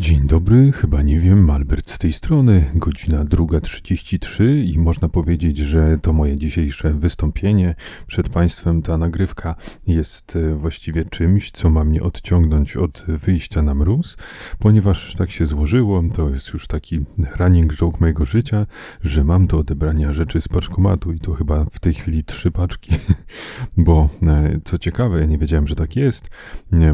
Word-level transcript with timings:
Dzień 0.00 0.26
dobry, 0.26 0.72
chyba 0.72 1.02
nie 1.02 1.18
wiem, 1.18 1.50
Albert 1.50 1.90
z 1.90 1.98
tej 1.98 2.12
strony, 2.12 2.70
godzina 2.74 3.24
2.33 3.24 4.64
i 4.64 4.78
można 4.78 5.08
powiedzieć, 5.08 5.58
że 5.58 5.98
to 6.02 6.12
moje 6.12 6.36
dzisiejsze 6.36 6.94
wystąpienie 6.94 7.74
przed 8.06 8.28
Państwem. 8.28 8.82
Ta 8.82 8.98
nagrywka 8.98 9.54
jest 9.86 10.36
e, 10.36 10.54
właściwie 10.54 11.04
czymś, 11.04 11.50
co 11.50 11.70
ma 11.70 11.84
mnie 11.84 12.02
odciągnąć 12.02 12.76
od 12.76 13.04
wyjścia 13.08 13.62
na 13.62 13.74
mróz, 13.74 14.16
ponieważ 14.58 15.14
tak 15.14 15.30
się 15.30 15.46
złożyło, 15.46 16.02
to 16.14 16.28
jest 16.28 16.52
już 16.52 16.66
taki 16.66 17.00
running 17.38 17.74
joke 17.74 17.98
mojego 18.00 18.24
życia, 18.24 18.66
że 19.02 19.24
mam 19.24 19.46
do 19.46 19.58
odebrania 19.58 20.12
rzeczy 20.12 20.40
z 20.40 20.48
paczkomatu 20.48 21.12
i 21.12 21.18
to 21.18 21.32
chyba 21.32 21.64
w 21.64 21.78
tej 21.78 21.94
chwili 21.94 22.24
trzy 22.24 22.50
paczki, 22.50 22.92
bo 23.76 24.08
e, 24.22 24.60
co 24.64 24.78
ciekawe, 24.78 25.20
ja 25.20 25.26
nie 25.26 25.38
wiedziałem, 25.38 25.66
że 25.66 25.74
tak 25.74 25.96
jest, 25.96 26.30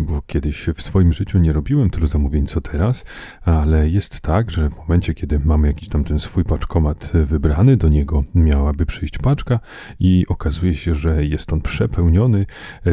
bo 0.01 0.23
kiedyś 0.27 0.67
w 0.75 0.83
swoim 0.83 1.13
życiu 1.13 1.39
nie 1.39 1.53
robiłem 1.53 1.91
tylu 1.91 2.07
zamówień 2.07 2.47
co 2.47 2.61
teraz, 2.61 2.96
ale 3.45 3.89
jest 3.89 4.21
tak, 4.21 4.51
że 4.51 4.71
w 4.71 4.77
momencie, 4.77 5.15
kiedy 5.15 5.41
mamy 5.45 5.69
jakiś 5.69 5.89
tam 5.89 6.05
ten 6.05 6.19
swój 6.19 6.45
paczkomat 6.45 7.13
wybrany, 7.15 7.77
do 7.77 7.89
niego 7.89 8.25
miałaby 8.35 8.87
przyjść 8.87 9.19
paczka 9.19 9.61
i 10.01 10.25
okazuje 10.29 10.75
się, 10.75 10.95
że 10.95 11.25
jest 11.25 11.53
on 11.53 11.61
przepełniony, 11.61 12.47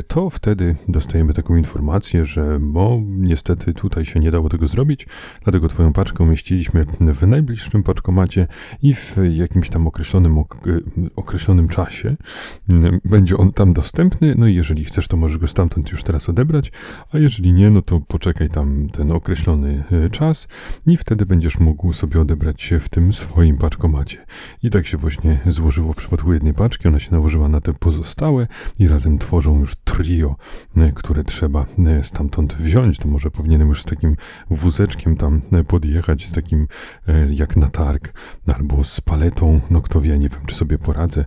to 0.08 0.30
wtedy 0.30 0.76
dostajemy 0.88 1.34
taką 1.34 1.56
informację, 1.56 2.26
że 2.26 2.60
bo 2.62 3.02
niestety 3.08 3.74
tutaj 3.74 4.06
się 4.06 4.20
nie 4.20 4.32
dało 4.32 4.50
tego 4.50 4.68
zrobić, 4.68 5.08
dlatego 5.44 5.68
twoją 5.68 5.94
paczkę 5.94 6.24
umieściliśmy 6.24 6.86
w 7.00 7.28
najbliższym 7.28 7.84
paczkomacie 7.84 8.48
i 8.82 8.94
w 8.94 9.18
jakimś 9.32 9.70
tam 9.70 9.88
określonym, 9.88 10.38
określonym 11.16 11.68
czasie 11.68 12.16
będzie 13.06 13.38
on 13.38 13.52
tam 13.52 13.74
dostępny, 13.74 14.36
no 14.38 14.48
i 14.48 14.56
jeżeli 14.56 14.84
chcesz, 14.84 15.08
to 15.08 15.18
możesz 15.18 15.38
go 15.38 15.48
stamtąd 15.48 15.92
już 15.92 16.04
teraz 16.04 16.30
odebrać, 16.30 16.72
a 17.14 17.18
jeżeli 17.18 17.54
nie, 17.54 17.70
no 17.70 17.82
to 17.82 18.00
poczekaj 18.00 18.50
tam 18.50 18.90
ten 18.90 19.12
określony 19.12 19.64
E, 19.64 19.83
czas 20.12 20.48
i 20.86 20.98
wtedy 20.98 21.26
będziesz 21.26 21.60
mógł 21.60 21.94
sobie 21.94 22.22
odebrać 22.22 22.62
się 22.62 22.80
w 22.80 22.90
tym 22.90 23.14
swoim 23.14 23.58
paczkomacie. 23.58 24.26
I 24.64 24.70
tak 24.70 24.88
się 24.88 24.98
właśnie 24.98 25.40
złożyło 25.48 25.94
w 25.94 25.96
przypadku 25.96 26.34
jednej 26.34 26.54
paczki, 26.54 26.88
ona 26.88 27.00
się 27.00 27.12
nałożyła 27.12 27.48
na 27.48 27.62
te 27.62 27.74
pozostałe 27.74 28.48
i 28.80 28.88
razem 28.88 29.18
tworzą 29.18 29.60
już 29.60 29.76
trio, 29.76 30.36
e, 30.78 30.92
które 30.92 31.24
trzeba 31.24 31.66
e, 31.88 32.04
stamtąd 32.04 32.54
wziąć. 32.54 32.98
To 32.98 33.08
może 33.08 33.32
powinienem 33.32 33.70
już 33.70 33.82
z 33.82 33.86
takim 33.86 34.16
wózeczkiem 34.50 35.18
tam 35.18 35.42
podjechać, 35.68 36.26
z 36.26 36.32
takim 36.32 36.68
jak 37.30 37.58
na 37.58 37.70
targ, 37.70 38.14
albo 38.48 38.84
z 38.84 39.02
paletą, 39.02 39.62
no 39.70 39.82
kto 39.82 40.02
wie, 40.02 40.20
nie 40.20 40.30
wiem 40.30 40.46
czy 40.46 40.56
sobie 40.56 40.78
poradzę, 40.78 41.26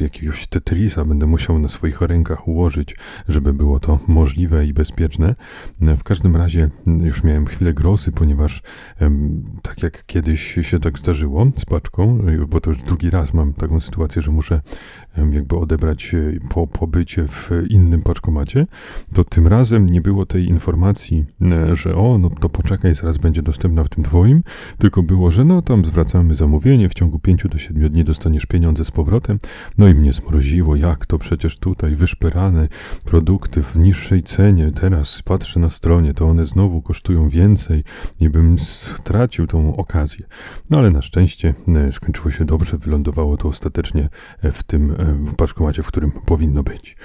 jakiegoś 0.00 0.46
Tetrisa 0.46 1.04
będę 1.04 1.26
musiał 1.26 1.58
na 1.58 1.68
swoich 1.68 2.00
rękach 2.00 2.48
ułożyć, 2.48 2.96
żeby 3.28 3.52
było 3.52 3.80
to 3.80 3.98
możliwe 4.06 4.66
i 4.66 4.72
bezpieczne. 4.72 5.34
W 5.80 6.02
każdym 6.02 6.36
razie 6.36 6.70
już 6.86 7.24
miałem 7.24 7.46
chwilę 7.46 7.65
grosy, 7.74 8.12
ponieważ 8.12 8.62
tak 9.62 9.82
jak 9.82 10.06
kiedyś 10.06 10.58
się 10.62 10.80
tak 10.80 10.98
zdarzyło 10.98 11.46
z 11.56 11.64
paczką, 11.64 12.18
bo 12.48 12.60
to 12.60 12.70
już 12.70 12.82
drugi 12.82 13.10
raz 13.10 13.34
mam 13.34 13.52
taką 13.52 13.80
sytuację, 13.80 14.22
że 14.22 14.30
muszę 14.30 14.60
jakby 15.32 15.56
odebrać 15.56 16.14
e, 16.14 16.48
po 16.48 16.66
pobycie 16.66 17.28
w 17.28 17.50
innym 17.68 18.02
paczkomacie, 18.02 18.66
to 19.14 19.24
tym 19.24 19.46
razem 19.46 19.86
nie 19.86 20.00
było 20.00 20.26
tej 20.26 20.48
informacji, 20.48 21.24
e, 21.42 21.76
że 21.76 21.96
o, 21.96 22.18
no 22.18 22.30
to 22.30 22.48
poczekaj, 22.48 22.94
zaraz 22.94 23.18
będzie 23.18 23.42
dostępna 23.42 23.84
w 23.84 23.88
tym 23.88 24.04
twoim, 24.04 24.42
tylko 24.78 25.02
było, 25.02 25.30
że 25.30 25.44
no 25.44 25.62
tam 25.62 25.84
zwracamy 25.84 26.34
zamówienie, 26.34 26.88
w 26.88 26.94
ciągu 26.94 27.18
5 27.18 27.44
do 27.50 27.58
7 27.58 27.88
dni 27.88 28.04
dostaniesz 28.04 28.46
pieniądze 28.46 28.84
z 28.84 28.90
powrotem. 28.90 29.38
No 29.78 29.88
i 29.88 29.94
mnie 29.94 30.12
zmroziło, 30.12 30.76
jak 30.76 31.06
to 31.06 31.18
przecież 31.18 31.58
tutaj 31.58 31.94
wyszperane 31.94 32.68
produkty 33.04 33.62
w 33.62 33.76
niższej 33.76 34.22
cenie, 34.22 34.72
teraz 34.72 35.22
patrzę 35.22 35.60
na 35.60 35.70
stronie, 35.70 36.14
to 36.14 36.26
one 36.26 36.44
znowu 36.44 36.82
kosztują 36.82 37.28
więcej 37.28 37.55
i 38.20 38.30
bym 38.30 38.58
stracił 38.58 39.46
tą 39.46 39.76
okazję. 39.76 40.26
No 40.70 40.78
ale 40.78 40.90
na 40.90 41.02
szczęście 41.02 41.54
e, 41.68 41.92
skończyło 41.92 42.30
się 42.30 42.44
dobrze, 42.44 42.78
wylądowało 42.78 43.36
to 43.36 43.48
ostatecznie 43.48 44.08
w 44.42 44.62
tym 44.62 44.94
w 45.18 45.34
paczkomacie, 45.34 45.82
w 45.82 45.86
którym 45.86 46.10
powinno 46.10 46.62
być. 46.62 46.96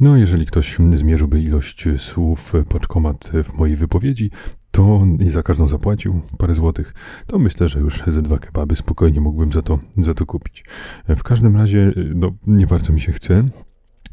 No, 0.00 0.16
jeżeli 0.16 0.46
ktoś 0.46 0.76
zmierzyłby 0.94 1.42
ilość 1.42 1.84
słów 1.98 2.52
paczkomat 2.68 3.30
w 3.44 3.54
mojej 3.54 3.76
wypowiedzi, 3.76 4.30
to 4.70 5.06
i 5.18 5.28
za 5.28 5.42
każdą 5.42 5.68
zapłacił 5.68 6.20
parę 6.38 6.54
złotych, 6.54 6.94
to 7.26 7.38
myślę, 7.38 7.68
że 7.68 7.80
już 7.80 8.02
ze 8.06 8.22
dwa 8.22 8.38
kebaby 8.38 8.76
spokojnie 8.76 9.20
mógłbym 9.20 9.52
za 9.52 9.62
to, 9.62 9.78
za 9.98 10.14
to 10.14 10.26
kupić. 10.26 10.64
W 11.08 11.22
każdym 11.22 11.56
razie, 11.56 11.92
no, 12.14 12.32
nie 12.46 12.66
bardzo 12.66 12.92
mi 12.92 13.00
się 13.00 13.12
chce 13.12 13.44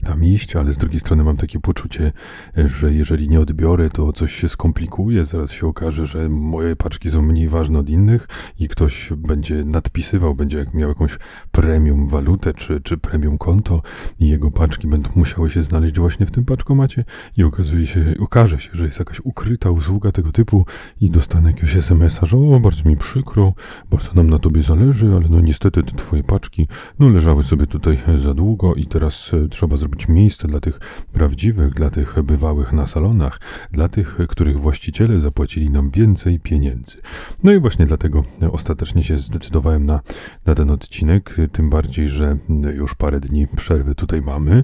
tam 0.03 0.23
iść, 0.23 0.55
ale 0.55 0.73
z 0.73 0.77
drugiej 0.77 0.99
strony 0.99 1.23
mam 1.23 1.37
takie 1.37 1.59
poczucie, 1.59 2.11
że 2.55 2.93
jeżeli 2.93 3.29
nie 3.29 3.39
odbiorę, 3.39 3.89
to 3.89 4.13
coś 4.13 4.33
się 4.33 4.49
skomplikuje. 4.49 5.25
Zaraz 5.25 5.51
się 5.51 5.67
okaże, 5.67 6.05
że 6.05 6.29
moje 6.29 6.75
paczki 6.75 7.09
są 7.09 7.21
mniej 7.21 7.49
ważne 7.49 7.79
od 7.79 7.89
innych 7.89 8.27
i 8.59 8.67
ktoś 8.67 9.13
będzie 9.17 9.63
nadpisywał, 9.65 10.35
będzie 10.35 10.65
miał 10.73 10.89
jakąś 10.89 11.17
premium 11.51 12.07
walutę 12.07 12.53
czy, 12.53 12.81
czy 12.81 12.97
premium 12.97 13.37
konto 13.37 13.81
i 14.19 14.27
jego 14.27 14.51
paczki 14.51 14.87
będą 14.87 15.09
musiały 15.15 15.49
się 15.49 15.63
znaleźć 15.63 15.99
właśnie 15.99 16.25
w 16.25 16.31
tym 16.31 16.45
paczkomacie 16.45 17.05
i 17.37 17.43
okazuje 17.43 17.87
się, 17.87 18.13
okaże 18.19 18.59
się, 18.59 18.69
że 18.73 18.85
jest 18.85 18.99
jakaś 18.99 19.19
ukryta 19.23 19.71
usługa 19.71 20.11
tego 20.11 20.31
typu 20.31 20.65
i 21.01 21.09
dostanę 21.11 21.49
jakiegoś 21.49 21.75
SMS-a, 21.75 22.25
że 22.25 22.37
o, 22.37 22.59
bardzo 22.59 22.89
mi 22.89 22.97
przykro, 22.97 23.53
bardzo 23.89 24.13
nam 24.13 24.29
na 24.29 24.39
tobie 24.39 24.61
zależy, 24.61 25.07
ale 25.15 25.29
no 25.29 25.41
niestety 25.41 25.83
te 25.83 25.91
twoje 25.91 26.23
paczki 26.23 26.67
no 26.99 27.09
leżały 27.09 27.43
sobie 27.43 27.65
tutaj 27.65 27.97
za 28.15 28.33
długo 28.33 28.75
i 28.75 28.85
teraz 28.85 29.31
e, 29.33 29.47
trzeba 29.47 29.77
zrobić 29.77 29.86
zrobić 29.87 30.07
miejsce 30.07 30.47
dla 30.47 30.59
tych 30.59 30.79
prawdziwych, 31.13 31.73
dla 31.73 31.89
tych 31.89 32.23
bywałych 32.23 32.73
na 32.73 32.85
salonach, 32.85 33.39
dla 33.71 33.87
tych, 33.87 34.17
których 34.27 34.59
właściciele 34.59 35.19
zapłacili 35.19 35.69
nam 35.69 35.91
więcej 35.91 36.39
pieniędzy. 36.39 36.97
No 37.43 37.51
i 37.51 37.59
właśnie 37.59 37.85
dlatego 37.85 38.23
ostatecznie 38.51 39.03
się 39.03 39.17
zdecydowałem 39.17 39.85
na, 39.85 39.99
na 40.45 40.55
ten 40.55 40.71
odcinek, 40.71 41.35
tym 41.51 41.69
bardziej, 41.69 42.09
że 42.09 42.37
już 42.75 42.95
parę 42.95 43.19
dni 43.19 43.47
przerwy 43.47 43.95
tutaj 43.95 44.21
mamy. 44.21 44.63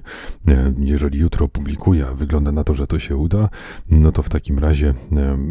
Jeżeli 0.78 1.18
jutro 1.18 1.48
publikuję, 1.48 2.06
wygląda 2.14 2.52
na 2.52 2.64
to, 2.64 2.74
że 2.74 2.86
to 2.86 2.98
się 2.98 3.16
uda, 3.16 3.48
no 3.90 4.12
to 4.12 4.22
w 4.22 4.28
takim 4.28 4.58
razie 4.58 4.94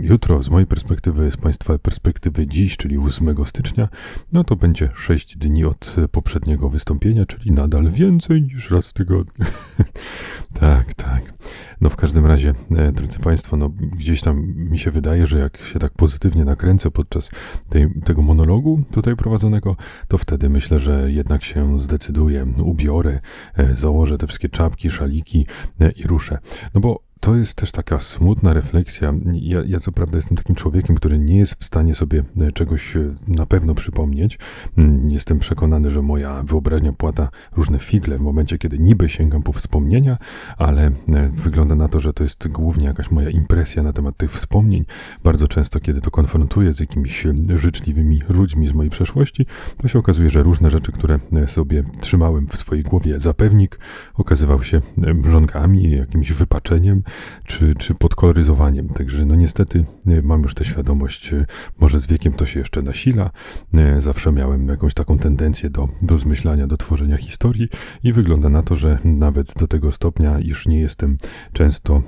jutro 0.01 0.43
z 0.43 0.49
mojej 0.49 0.67
perspektywy, 0.67 1.31
z 1.31 1.37
Państwa 1.37 1.77
perspektywy 1.77 2.47
dziś, 2.47 2.77
czyli 2.77 2.97
8 2.97 3.45
stycznia, 3.45 3.89
no 4.33 4.43
to 4.43 4.55
będzie 4.55 4.89
6 4.95 5.37
dni 5.37 5.65
od 5.65 5.95
poprzedniego 6.11 6.69
wystąpienia, 6.69 7.25
czyli 7.25 7.51
nadal 7.51 7.87
więcej 7.87 8.41
niż 8.41 8.71
raz 8.71 8.89
w 8.89 8.93
tygodniu. 8.93 9.45
tak, 10.59 10.93
tak. 10.93 11.33
No 11.81 11.89
w 11.89 11.95
każdym 11.95 12.25
razie, 12.25 12.53
e, 12.75 12.91
drodzy 12.91 13.19
Państwo, 13.19 13.57
no 13.57 13.69
gdzieś 13.69 14.21
tam 14.21 14.53
mi 14.55 14.79
się 14.79 14.91
wydaje, 14.91 15.25
że 15.25 15.39
jak 15.39 15.57
się 15.57 15.79
tak 15.79 15.93
pozytywnie 15.93 16.45
nakręcę 16.45 16.91
podczas 16.91 17.29
tej, 17.69 17.87
tego 18.05 18.21
monologu 18.21 18.83
tutaj 18.93 19.15
prowadzonego, 19.15 19.75
to 20.07 20.17
wtedy 20.17 20.49
myślę, 20.49 20.79
że 20.79 21.11
jednak 21.11 21.43
się 21.43 21.79
zdecyduję, 21.79 22.45
ubiorę, 22.63 23.19
e, 23.57 23.75
założę 23.75 24.17
te 24.17 24.27
wszystkie 24.27 24.49
czapki, 24.49 24.89
szaliki 24.89 25.45
e, 25.81 25.91
i 25.91 26.03
ruszę. 26.03 26.37
No 26.73 26.81
bo 26.81 27.12
to 27.23 27.35
jest 27.35 27.55
też 27.55 27.71
taka 27.71 27.99
smutna 27.99 28.53
refleksja. 28.53 29.13
Ja, 29.33 29.59
ja, 29.65 29.79
co 29.79 29.91
prawda 29.91 30.17
jestem 30.17 30.37
takim 30.37 30.55
człowiekiem, 30.55 30.95
który 30.95 31.19
nie 31.19 31.37
jest 31.37 31.61
w 31.61 31.65
stanie 31.65 31.95
sobie 31.95 32.23
e, 32.41 32.51
czegoś 32.51 32.95
e, 32.95 33.13
na 33.27 33.45
pewno 33.45 33.75
przypomnieć. 33.75 34.39
Mm, 34.77 35.11
jestem 35.11 35.39
przekonany, 35.39 35.91
że 35.91 36.01
moja 36.01 36.43
wyobraźnia 36.43 36.93
płata 36.93 37.29
różne 37.55 37.79
figle 37.79 38.17
w 38.17 38.21
momencie, 38.21 38.57
kiedy 38.57 38.79
niby 38.79 39.09
sięgam 39.09 39.43
po 39.43 39.53
wspomnienia, 39.53 40.17
ale 40.57 40.87
e, 40.87 40.91
wygląda 41.29 41.75
na 41.75 41.87
to, 41.87 41.99
że 41.99 42.13
to 42.13 42.23
jest 42.23 42.47
głównie 42.47 42.85
jakaś 42.85 43.11
moja 43.11 43.29
impresja 43.29 43.83
na 43.83 43.93
temat 43.93 44.17
tych 44.17 44.31
wspomnień. 44.31 44.85
Bardzo 45.23 45.47
często, 45.47 45.79
kiedy 45.79 46.01
to 46.01 46.11
konfrontuję 46.11 46.73
z 46.73 46.79
jakimiś 46.79 47.27
życzliwymi 47.55 48.21
ludźmi 48.29 48.67
z 48.67 48.73
mojej 48.73 48.89
przeszłości, 48.89 49.45
to 49.77 49.87
się 49.87 49.99
okazuje, 49.99 50.29
że 50.29 50.43
różne 50.43 50.71
rzeczy, 50.71 50.91
które 50.91 51.19
sobie 51.47 51.83
trzymałem 51.99 52.47
w 52.47 52.57
swojej 52.57 52.83
głowie 52.83 53.19
za 53.19 53.33
pewnik, 53.33 53.79
okazywały 54.13 54.65
się 54.65 54.81
brzonkami, 55.15 55.91
jakimś 55.91 56.31
wypaczeniem, 56.31 57.03
czy, 57.45 57.73
czy 57.75 57.95
podkoloryzowaniem. 57.95 58.89
Także 58.89 59.25
no 59.25 59.35
niestety 59.35 59.85
e, 60.07 60.21
mam 60.21 60.41
już 60.41 60.53
tę 60.53 60.65
świadomość, 60.65 61.33
e, 61.33 61.45
może 61.79 61.99
z 61.99 62.07
wiekiem 62.07 62.33
to 62.33 62.45
się 62.45 62.59
jeszcze 62.59 62.81
nasila. 62.81 63.29
E, 63.73 64.01
zawsze 64.01 64.31
miałem 64.31 64.67
jakąś 64.67 64.93
taką 64.93 65.17
tendencję 65.17 65.69
do, 65.69 65.89
do 66.01 66.17
zmyślania, 66.17 66.67
do 66.67 66.77
tworzenia 66.77 67.17
historii 67.17 67.69
i 68.03 68.11
wygląda 68.11 68.49
na 68.49 68.63
to, 68.63 68.75
że 68.75 68.99
nawet 69.03 69.53
do 69.59 69.67
tego 69.67 69.91
stopnia, 69.91 70.39
iż 70.39 70.67
nie 70.67 70.79
jestem 70.79 71.17
często 71.53 72.01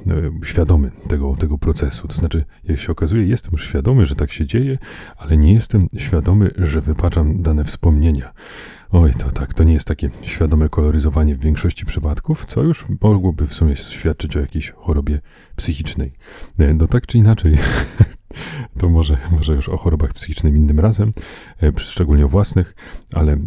świadomy 0.43 0.91
tego, 1.07 1.35
tego 1.35 1.57
procesu. 1.57 2.07
To 2.07 2.17
znaczy, 2.17 2.45
jak 2.63 2.79
się 2.79 2.91
okazuje, 2.91 3.25
jestem 3.25 3.51
już 3.51 3.67
świadomy, 3.67 4.05
że 4.05 4.15
tak 4.15 4.31
się 4.31 4.45
dzieje, 4.45 4.77
ale 5.17 5.37
nie 5.37 5.53
jestem 5.53 5.87
świadomy, 5.97 6.51
że 6.57 6.81
wypaczam 6.81 7.41
dane 7.41 7.63
wspomnienia. 7.63 8.33
Oj, 8.91 9.13
to 9.13 9.31
tak, 9.31 9.53
to 9.53 9.63
nie 9.63 9.73
jest 9.73 9.87
takie 9.87 10.09
świadome 10.21 10.69
koloryzowanie 10.69 11.35
w 11.35 11.39
większości 11.39 11.85
przypadków, 11.85 12.45
co 12.45 12.63
już 12.63 12.85
mogłoby 13.01 13.47
w 13.47 13.53
sumie 13.53 13.75
świadczyć 13.75 14.37
o 14.37 14.39
jakiejś 14.39 14.71
chorobie 14.71 15.19
psychicznej. 15.55 16.11
No 16.75 16.87
tak 16.87 17.07
czy 17.07 17.17
inaczej, 17.17 17.57
to 18.79 18.89
może 18.89 19.05
może, 19.05 19.17
może 19.31 19.53
już 19.53 19.69
o 19.69 19.77
chorobach 19.77 20.13
psychicznych 20.13 20.55
innym 20.55 20.79
razem, 20.79 21.11
szczególnie 21.77 22.25
o 22.25 22.27
własnych, 22.27 22.75
ale 23.13 23.37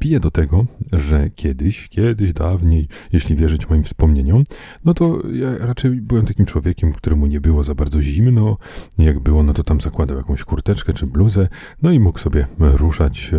piję 0.00 0.20
do 0.20 0.30
tego, 0.30 0.66
że 0.92 1.30
kiedyś, 1.30 1.88
kiedyś 1.88 2.32
dawniej, 2.32 2.88
jeśli 3.12 3.36
wierzyć 3.36 3.68
moim 3.68 3.84
wspomnieniom, 3.84 4.44
no 4.84 4.94
to 4.94 5.18
ja 5.32 5.58
raczej 5.58 5.90
byłem 5.90 6.26
takim 6.26 6.46
człowiekiem, 6.46 6.92
któremu 6.92 7.26
nie 7.26 7.40
było 7.40 7.64
za 7.64 7.74
bardzo 7.74 8.02
zimno. 8.02 8.56
Jak 8.98 9.20
było, 9.20 9.42
no 9.42 9.54
to 9.54 9.62
tam 9.62 9.80
zakładał 9.80 10.16
jakąś 10.16 10.44
kurteczkę 10.44 10.92
czy 10.92 11.06
bluzę, 11.06 11.48
no 11.82 11.90
i 11.90 12.00
mógł 12.00 12.18
sobie 12.18 12.46
ruszać 12.58 13.30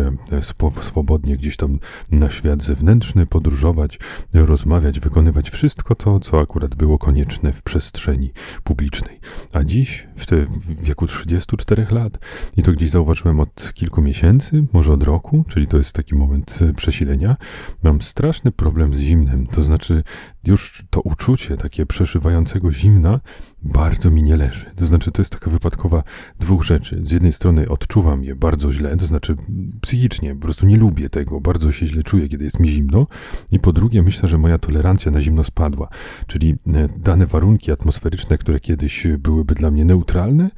swobodnie 0.80 1.36
gdzieś 1.36 1.56
tam 1.56 1.78
na 2.10 2.30
świat 2.30 2.62
zewnętrzny, 2.62 3.26
podróżować, 3.26 3.98
rozmawiać, 4.34 5.00
wykonywać 5.00 5.50
wszystko 5.50 5.94
to, 5.94 6.20
co 6.20 6.40
akurat 6.40 6.74
było 6.74 6.98
konieczne 6.98 7.52
w 7.52 7.62
przestrzeni 7.62 8.32
publicznej. 8.64 9.20
A 9.52 9.64
dziś, 9.64 10.08
w, 10.16 10.26
te, 10.26 10.36
w 10.46 10.84
wieku 10.84 11.06
34 11.06 11.86
lat, 11.90 12.18
i 12.56 12.62
to 12.62 12.72
gdzieś 12.72 12.90
zauważyłem 12.90 13.40
od 13.40 13.72
kilku 13.74 14.01
miesięcy, 14.02 14.64
może 14.72 14.92
od 14.92 15.02
roku, 15.02 15.44
czyli 15.48 15.66
to 15.66 15.76
jest 15.76 15.92
taki 15.92 16.14
moment 16.14 16.58
przesilenia, 16.76 17.36
mam 17.82 18.00
straszny 18.00 18.52
problem 18.52 18.94
z 18.94 18.98
zimnem. 18.98 19.46
To 19.46 19.62
znaczy, 19.62 20.02
już 20.46 20.84
to 20.90 21.00
uczucie 21.00 21.56
takie 21.56 21.86
przeszywającego 21.86 22.72
zimna 22.72 23.20
bardzo 23.64 24.10
mi 24.10 24.22
nie 24.22 24.36
leży. 24.36 24.66
To 24.76 24.86
znaczy, 24.86 25.10
to 25.10 25.20
jest 25.22 25.32
taka 25.32 25.50
wypadkowa 25.50 26.02
dwóch 26.40 26.62
rzeczy. 26.62 26.98
Z 27.02 27.10
jednej 27.10 27.32
strony 27.32 27.68
odczuwam 27.68 28.24
je 28.24 28.34
bardzo 28.34 28.72
źle, 28.72 28.96
to 28.96 29.06
znaczy 29.06 29.36
psychicznie, 29.80 30.34
po 30.34 30.40
prostu 30.40 30.66
nie 30.66 30.76
lubię 30.76 31.10
tego, 31.10 31.40
bardzo 31.40 31.72
się 31.72 31.86
źle 31.86 32.02
czuję, 32.02 32.28
kiedy 32.28 32.44
jest 32.44 32.60
mi 32.60 32.68
zimno. 32.68 33.06
I 33.52 33.58
po 33.58 33.72
drugie, 33.72 34.02
myślę, 34.02 34.28
że 34.28 34.38
moja 34.38 34.58
tolerancja 34.58 35.12
na 35.12 35.20
zimno 35.20 35.44
spadła. 35.44 35.88
Czyli 36.26 36.50
e, 36.74 36.88
dane 36.96 37.26
warunki 37.26 37.72
atmosferyczne, 37.72 38.38
które 38.38 38.60
kiedyś 38.60 39.06
byłyby 39.18 39.54
dla 39.54 39.70
mnie 39.70 39.84
neutralne, 39.84 40.50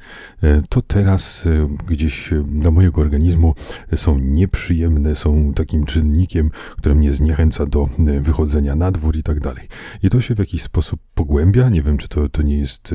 e, 0.43 0.61
to 0.69 0.81
teraz 0.81 1.47
e, 1.47 1.67
gdzieś 1.87 2.29
dla 2.45 2.71
mojego 2.71 3.01
organizmu 3.01 3.55
są 3.95 4.19
nieprzyjemne, 4.19 5.15
są 5.15 5.53
takim 5.53 5.85
czynnikiem, 5.85 6.51
który 6.77 6.95
mnie 6.95 7.11
zniechęca 7.11 7.65
do 7.65 7.89
wychodzenia 8.21 8.75
na 8.75 8.91
dwór 8.91 9.15
i 9.15 9.23
tak 9.23 9.39
dalej. 9.39 9.67
I 10.03 10.09
to 10.09 10.21
się 10.21 10.35
w 10.35 10.39
jakiś 10.39 10.63
sposób 10.63 10.99
pogłębia. 11.13 11.69
Nie 11.69 11.81
wiem, 11.81 11.97
czy 11.97 12.07
to, 12.07 12.29
to 12.29 12.41
nie 12.41 12.57
jest 12.57 12.94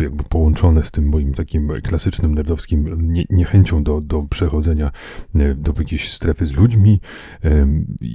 jakby 0.00 0.24
połączone 0.24 0.82
z 0.82 0.90
tym 0.90 1.08
moim 1.08 1.34
takim 1.34 1.72
klasycznym 1.82 2.34
nerdowskim 2.34 3.08
nie, 3.08 3.24
niechęcią 3.30 3.84
do, 3.84 4.00
do 4.00 4.22
przechodzenia 4.22 4.90
y, 5.36 5.54
do 5.54 5.72
jakiejś 5.78 6.12
strefy 6.12 6.46
z 6.46 6.52
ludźmi. 6.52 7.00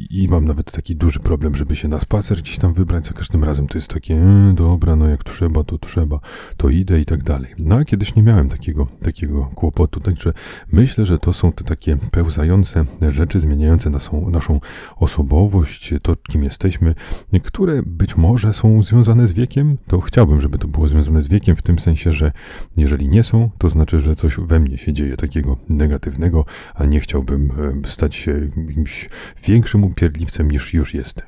I 0.10 0.28
mam 0.28 0.46
nawet 0.46 0.72
taki 0.72 0.96
duży 0.96 1.20
problem, 1.20 1.56
żeby 1.56 1.76
się 1.76 1.88
na 1.88 2.00
spacer 2.00 2.38
gdzieś 2.38 2.58
tam 2.58 2.74
wybrać. 2.74 3.06
Za 3.06 3.14
każdym 3.14 3.44
razem 3.44 3.68
to 3.68 3.78
jest 3.78 3.88
takie, 3.88 4.16
e, 4.16 4.54
dobra, 4.56 4.96
no 4.96 5.08
jak 5.08 5.24
trzeba, 5.24 5.64
to 5.64 5.78
trzeba, 5.78 6.20
to 6.58 6.70
idę 6.70 7.00
i 7.00 7.06
tak 7.06 7.24
dalej. 7.24 7.52
No 7.58 7.76
a 7.76 7.86
kiedyś 7.86 8.16
nie 8.16 8.24
miałem 8.24 8.50
takiego, 8.50 8.88
takiego 9.04 9.50
kłopotu. 9.56 10.00
Także 10.00 10.34
myślę, 10.72 11.06
że 11.06 11.20
to 11.20 11.34
są 11.34 11.52
te 11.52 11.64
takie 11.64 11.98
pełzające 12.12 12.86
rzeczy 13.10 13.40
zmieniające 13.40 13.90
naszą, 13.90 14.30
naszą 14.30 14.60
osobowość, 14.96 15.94
to 16.02 16.16
kim 16.16 16.44
jesteśmy, 16.44 16.96
które 17.44 17.84
być 17.86 18.18
może 18.18 18.54
są 18.54 18.84
związane 18.84 19.28
z 19.28 19.34
wiekiem, 19.34 19.78
to 19.88 20.02
chciałbym, 20.02 20.42
żeby 20.42 20.58
to 20.58 20.68
było 20.68 20.81
związane 20.88 21.22
z 21.22 21.28
wiekiem, 21.28 21.56
w 21.56 21.62
tym 21.62 21.80
sensie, 21.80 22.12
że 22.12 22.32
jeżeli 22.78 23.10
nie 23.10 23.24
są, 23.24 23.50
to 23.58 23.70
znaczy, 23.70 24.00
że 24.00 24.16
coś 24.16 24.36
we 24.38 24.60
mnie 24.60 24.78
się 24.78 24.94
dzieje 24.94 25.18
takiego 25.18 25.58
negatywnego, 25.70 26.46
a 26.76 26.86
nie 26.86 27.00
chciałbym 27.00 27.52
e, 27.86 27.88
stać 27.88 28.16
się 28.16 28.50
jakimś 28.68 29.10
większym 29.46 29.84
upierdliwcem 29.84 30.52
niż 30.52 30.74
już 30.74 30.94
jestem. 30.94 31.28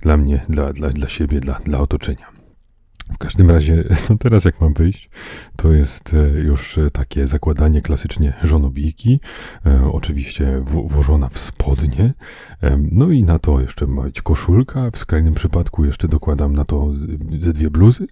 Dla 0.00 0.16
mnie, 0.16 0.40
dla, 0.48 0.72
dla, 0.72 0.90
dla 0.90 1.08
siebie, 1.08 1.40
dla, 1.40 1.60
dla 1.64 1.78
otoczenia. 1.78 2.33
W 3.12 3.18
każdym 3.18 3.50
razie, 3.50 3.84
no 4.10 4.16
teraz 4.18 4.44
jak 4.44 4.60
mam 4.60 4.74
wyjść, 4.74 5.08
to 5.56 5.72
jest 5.72 6.14
e, 6.14 6.28
już 6.28 6.78
e, 6.78 6.90
takie 6.90 7.26
zakładanie 7.26 7.82
klasycznie 7.82 8.32
żonobijki, 8.42 9.20
e, 9.66 9.90
oczywiście 9.92 10.62
włożona 10.64 11.28
w 11.28 11.38
spodnie, 11.38 12.14
no 12.92 13.10
i 13.10 13.22
na 13.22 13.38
to 13.38 13.60
jeszcze 13.60 13.86
ma 13.86 14.02
być 14.02 14.22
koszulka, 14.22 14.90
w 14.90 14.98
skrajnym 14.98 15.34
przypadku 15.34 15.84
jeszcze 15.84 16.08
dokładam 16.08 16.52
na 16.52 16.64
to 16.64 16.92
ze 17.38 17.52
dwie 17.52 17.70
bluzy, 17.70 18.06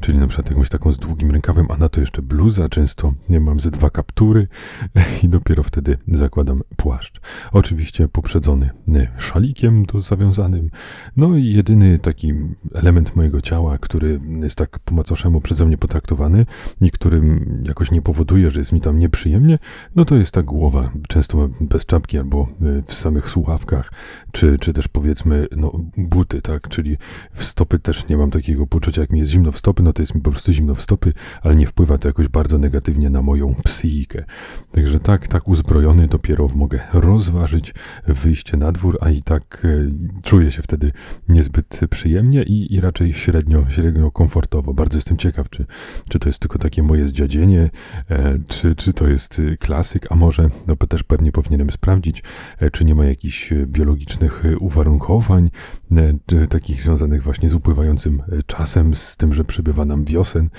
czyli 0.00 0.18
na 0.18 0.26
przykład 0.26 0.50
jakąś 0.50 0.68
taką 0.68 0.92
z 0.92 0.98
długim 0.98 1.30
rękawem, 1.30 1.66
a 1.70 1.76
na 1.76 1.88
to 1.88 2.00
jeszcze 2.00 2.22
bluza, 2.22 2.68
często 2.68 3.12
nie 3.28 3.40
mam 3.40 3.60
ze 3.60 3.70
dwa 3.70 3.90
kaptury 3.90 4.48
i 5.22 5.28
dopiero 5.28 5.62
wtedy 5.62 5.98
zakładam 6.08 6.62
płaszcz. 6.76 7.20
Oczywiście 7.52 8.08
poprzedzony 8.08 8.70
szalikiem 9.18 9.84
do 9.84 10.00
zawiązanym, 10.00 10.70
no 11.16 11.36
i 11.36 11.52
jedyny 11.52 11.98
taki 11.98 12.32
element 12.74 13.16
mojego 13.16 13.40
ciała, 13.40 13.78
który 13.78 14.20
jest 14.40 14.56
tak 14.56 14.78
po 14.78 14.94
macoszemu 14.94 15.40
przeze 15.40 15.66
mnie 15.66 15.78
potraktowany 15.78 16.46
i 16.80 16.90
którym 16.90 17.62
jakoś 17.66 17.90
nie 17.90 18.02
powoduje, 18.02 18.50
że 18.50 18.60
jest 18.60 18.72
mi 18.72 18.80
tam 18.80 18.98
nieprzyjemnie, 18.98 19.58
no 19.96 20.04
to 20.04 20.16
jest 20.16 20.32
ta 20.32 20.42
głowa, 20.42 20.90
często 21.08 21.48
bez 21.60 21.86
czapki 21.86 22.18
albo 22.18 22.48
y, 22.62 22.82
w 22.86 22.94
samych 22.94 23.30
słuchawkach, 23.30 23.92
czy, 24.32 24.58
czy 24.58 24.72
też 24.72 24.88
powiedzmy 24.88 25.46
no, 25.56 25.72
buty, 25.96 26.42
tak, 26.42 26.68
czyli 26.68 26.96
w 27.32 27.44
stopy 27.44 27.78
też 27.78 28.08
nie 28.08 28.16
mam 28.16 28.30
takiego 28.30 28.66
poczucia, 28.66 29.00
jak 29.00 29.10
mi 29.10 29.18
jest 29.18 29.30
zimno 29.30 29.52
w 29.52 29.58
stopy, 29.58 29.82
no 29.82 29.92
to 29.92 30.02
jest 30.02 30.14
mi 30.14 30.20
po 30.20 30.30
prostu 30.30 30.52
zimno 30.52 30.74
w 30.74 30.82
stopy, 30.82 31.12
ale 31.42 31.56
nie 31.56 31.66
wpływa 31.66 31.98
to 31.98 32.08
jakoś 32.08 32.28
bardzo 32.28 32.58
negatywnie 32.58 33.10
na 33.10 33.22
moją 33.22 33.54
psychikę. 33.64 34.24
Także 34.72 35.00
tak, 35.00 35.28
tak 35.28 35.48
uzbrojony 35.48 36.06
dopiero 36.06 36.48
mogę 36.54 36.80
rozważyć 36.92 37.74
wyjście 38.06 38.56
na 38.56 38.72
dwór, 38.72 38.98
a 39.00 39.10
i 39.10 39.22
tak 39.22 39.62
e, 39.64 39.88
czuję 40.22 40.50
się 40.50 40.62
wtedy 40.62 40.92
niezbyt 41.28 41.80
przyjemnie 41.90 42.42
i, 42.42 42.74
i 42.74 42.80
raczej 42.80 43.12
średnio, 43.12 43.70
średnio 43.70 44.10
komfortowo. 44.22 44.74
Bardzo 44.74 44.98
jestem 44.98 45.16
ciekaw, 45.16 45.50
czy, 45.50 45.66
czy 46.08 46.18
to 46.18 46.28
jest 46.28 46.38
tylko 46.38 46.58
takie 46.58 46.82
moje 46.82 47.06
zdziadzienie, 47.06 47.70
e, 48.10 48.38
czy, 48.48 48.76
czy 48.76 48.92
to 48.92 49.08
jest 49.08 49.38
y, 49.38 49.56
klasyk, 49.56 50.06
a 50.10 50.14
może, 50.14 50.48
no 50.66 50.76
też 50.76 51.02
pewnie 51.02 51.32
powinienem 51.32 51.70
sprawdzić, 51.70 52.22
e, 52.58 52.70
czy 52.70 52.84
nie 52.84 52.94
ma 52.94 53.04
jakichś 53.04 53.52
biologicznych 53.66 54.42
uwarunkowań, 54.60 55.50
e, 55.96 56.46
takich 56.46 56.82
związanych 56.82 57.22
właśnie 57.22 57.48
z 57.48 57.54
upływającym 57.54 58.22
czasem, 58.46 58.94
z 58.94 59.16
tym, 59.16 59.32
że 59.32 59.44
przybywa 59.44 59.84
nam 59.84 60.04
wiosen. 60.04 60.50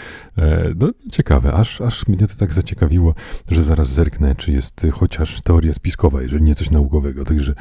No 0.75 0.91
ciekawe, 1.11 1.53
aż, 1.53 1.81
aż 1.81 2.07
mnie 2.07 2.17
to 2.17 2.27
tak 2.39 2.53
zaciekawiło, 2.53 3.15
że 3.51 3.63
zaraz 3.63 3.93
zerknę, 3.93 4.35
czy 4.35 4.51
jest 4.51 4.87
chociaż 4.91 5.41
teoria 5.41 5.73
spiskowa, 5.73 6.21
jeżeli 6.21 6.43
nie 6.43 6.55
coś 6.55 6.71
naukowego. 6.71 7.23
Także 7.23 7.53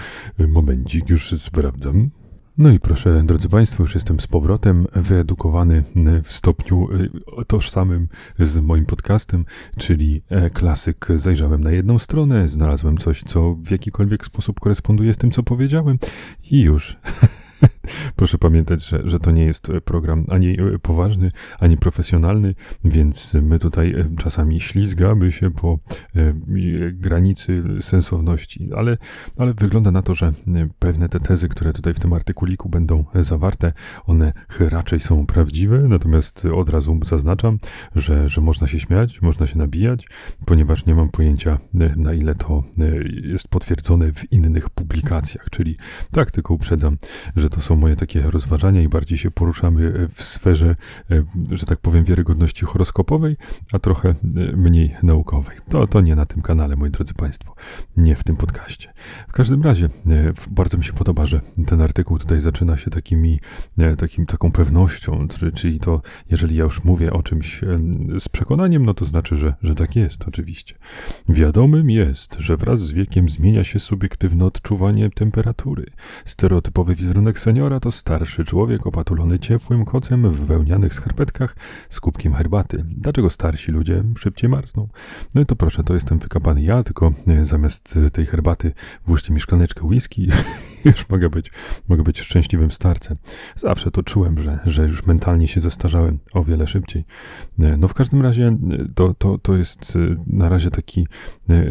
momencik, 0.49 1.10
już 1.10 1.40
sprawdzam. 1.40 2.22
No 2.58 2.70
i 2.70 2.81
proszę, 2.81 3.22
drodzy 3.25 3.49
Państwo, 3.49 3.82
już 3.82 3.94
jestem 3.94 4.20
z 4.20 4.26
powrotem 4.26 4.87
wyedukowany 4.94 5.84
w 6.25 6.32
stopniu 6.32 6.88
y, 6.93 7.10
tożsamym 7.46 8.08
z 8.38 8.58
moim 8.60 8.87
podcastem, 8.87 9.44
czyli 9.78 10.22
e, 10.28 10.50
klasyk. 10.50 11.06
Zajrzałem 11.16 11.64
na 11.64 11.70
jedną 11.70 11.99
stronę, 11.99 12.49
znalazłem 12.49 12.99
coś, 12.99 13.22
co 13.22 13.54
w 13.54 13.70
jakikolwiek 13.70 14.25
sposób 14.25 14.60
koresponduje 14.60 15.14
z 15.14 15.16
tym, 15.16 15.31
co 15.31 15.43
powiedziałem 15.43 15.99
i 16.50 16.60
już. 16.60 16.96
Proszę 18.17 18.38
pamiętać, 18.38 18.84
że, 18.84 19.00
że 19.05 19.19
to 19.19 19.31
nie 19.31 19.44
jest 19.44 19.69
program 19.84 20.25
ani 20.29 20.56
poważny, 20.82 21.31
ani 21.58 21.76
profesjonalny, 21.76 22.55
więc 22.84 23.34
my 23.34 23.58
tutaj 23.58 23.94
e, 23.94 24.17
czasami 24.19 24.61
ślizgamy 24.61 25.32
się 25.32 25.50
po 25.50 25.79
e, 26.17 26.32
granicy 26.93 27.62
sensowności, 27.80 28.71
ale, 28.76 28.99
ale 29.38 29.54
wygląda 29.54 29.90
na 29.90 30.02
to, 30.02 30.14
że 30.14 30.26
e, 30.26 30.33
pewne 30.78 31.09
te 31.09 31.21
tezy, 31.21 31.49
które 31.49 31.73
tutaj 31.73 31.95
w 31.95 32.00
tym 32.00 32.12
artykuliku 32.12 32.68
będą 32.68 33.04
zawarte, 33.14 33.73
one 34.04 34.33
raczej 34.59 35.00
są 35.00 35.26
prawdziwe, 35.26 35.78
natomiast 35.88 36.45
od 36.54 36.68
razu 36.68 37.00
zaznaczam, 37.04 37.59
że, 37.95 38.28
że 38.28 38.40
można 38.40 38.66
się 38.66 38.80
śmiać, 38.80 39.23
można 39.23 39.47
się 39.47 39.59
nabijać, 39.59 40.09
ponieważ 40.45 40.87
nie 40.87 40.95
mam 40.95 41.09
pojęcia, 41.09 41.59
na 41.97 42.14
ile 42.14 42.35
to 42.35 42.64
jest 43.23 43.49
potwierdzone 43.49 44.12
w 44.12 44.33
innych 44.33 44.71
publikacjach, 44.71 45.50
czyli 45.50 45.76
tak 46.11 46.30
tylko 46.30 46.54
uprzedzam, 46.54 46.97
że 47.37 47.50
to 47.50 47.61
są 47.61 47.72
moje 47.76 47.97
takie 47.97 48.23
rozważania 48.23 48.83
i 48.83 48.88
bardziej 48.88 49.19
się 49.19 49.31
poruszamy 49.31 50.09
w 50.09 50.23
sferze, 50.23 50.76
e, 51.11 51.23
że 51.50 51.67
tak 51.67 51.79
powiem, 51.79 52.05
wiarygodności 52.05 52.64
horoskopowej, 52.64 53.37
a 53.73 53.79
trochę 53.79 54.09
e, 54.09 54.14
mniej 54.57 54.97
naukowej. 55.02 55.57
To, 55.69 55.87
to 55.87 56.00
nie 56.00 56.17
na 56.17 56.26
tym 56.26 56.43
kanale, 56.43 56.76
moi 56.76 56.91
drodzy 56.91 57.14
Państwo, 57.14 57.55
nie 57.97 58.17
w 58.17 58.25
tym 58.25 58.37
podcaście. 58.37 58.93
W 59.29 59.33
każdym 59.33 59.62
razie, 59.62 59.87
e, 59.87 60.33
bardzo 60.50 60.79
mi 60.79 60.85
się 60.85 60.93
podoba, 60.93 61.26
że 61.26 61.41
ten 61.67 61.81
artykuł 61.81 62.19
tutaj 62.19 62.41
zaczyna 62.41 62.76
się 62.76 62.91
takimi, 62.91 63.41
takim, 63.99 64.26
taką 64.26 64.52
pewnością, 64.52 65.29
czyli 65.55 65.81
to, 65.81 66.02
jeżeli 66.31 66.57
ja 66.57 66.64
już 66.64 66.85
mówię 66.85 67.12
o 67.12 67.23
czymś 67.23 67.61
z 68.19 68.29
przekonaniem, 68.29 68.87
no 68.87 68.95
to 68.95 69.05
znaczy, 69.05 69.37
że, 69.37 69.55
że 69.62 69.75
tak 69.75 69.97
jest, 69.97 70.29
oczywiście. 70.29 70.75
Wiadomym 71.29 71.91
jest, 71.91 72.35
że 72.38 72.57
wraz 72.57 72.81
z 72.81 72.93
wiekiem 72.93 73.29
zmienia 73.29 73.64
się 73.64 73.79
subiektywne 73.79 74.45
odczuwanie 74.45 75.11
temperatury. 75.11 75.87
Stereotypowy 76.25 76.95
wizerunek 76.95 77.41
seniora 77.41 77.62
to 77.81 77.92
starszy 77.92 78.45
człowiek 78.45 78.87
opatulony 78.87 79.38
ciepłym 79.38 79.85
kocem 79.85 80.31
w 80.31 80.45
wełnianych 80.47 80.95
skarpetkach 80.95 81.57
z 81.88 82.00
kubkiem 82.00 82.35
herbaty. 82.35 82.85
Dlaczego 82.87 83.31
starsi 83.31 83.73
ludzie 83.73 84.04
szybciej 84.19 84.50
marzną? 84.50 84.88
No 85.35 85.40
i 85.40 85.47
to 85.47 85.57
proszę, 85.57 85.85
to 85.85 85.95
jestem 85.95 86.19
wykapany 86.19 86.62
ja, 86.62 86.83
tylko 86.83 87.12
e, 87.26 87.45
zamiast 87.45 87.99
tej 88.12 88.26
herbaty 88.26 88.73
włóżcie 89.07 89.33
mi 89.33 89.40
szklaneczkę 89.40 89.87
whisky 89.87 90.28
już 90.85 91.09
mogę 91.09 91.31
być, 91.31 91.51
mogę 91.89 92.03
być 92.03 92.21
szczęśliwym 92.21 92.71
starcem. 92.71 93.17
Zawsze 93.57 93.91
to 93.91 94.03
czułem, 94.03 94.43
że, 94.43 94.59
że 94.67 94.83
już 94.83 95.07
mentalnie 95.07 95.49
się 95.49 95.61
zestarzałem 95.61 96.19
o 96.35 96.45
wiele 96.45 96.67
szybciej. 96.67 97.05
E, 97.61 97.77
no 97.77 97.89
w 97.89 97.95
każdym 97.95 98.23
razie 98.23 98.47
e, 98.47 98.57
to, 98.95 99.15
to, 99.15 99.39
to 99.39 99.57
jest 99.57 99.99
na 100.27 100.49
razie 100.49 100.71
taki 100.71 101.07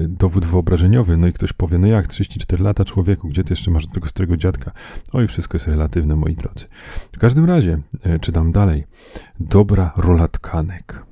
dowód 0.08 0.46
wyobrażeniowy. 0.46 1.18
No 1.18 1.28
i 1.28 1.34
ktoś 1.34 1.54
powie, 1.54 1.78
no 1.78 1.88
jak 1.88 2.08
34 2.08 2.64
lata 2.64 2.86
człowieku, 2.86 3.28
gdzie 3.28 3.44
ty 3.44 3.54
jeszcze 3.54 3.72
masz 3.72 3.88
do 3.88 3.94
tego 3.94 4.08
starego 4.08 4.38
dziadka? 4.38 4.72
Oj, 5.14 5.28
wszystko 5.28 5.56
jest 5.56 5.68
relatywne, 5.68 6.16
moi 6.16 6.36
drodzy. 6.36 6.66
W 7.14 7.20
każdym 7.20 7.46
razie, 7.46 7.82
czytam 8.22 8.52
dalej. 8.52 8.84
Dobra 9.40 9.92
rola 9.98 10.28
tkanek. 10.28 11.11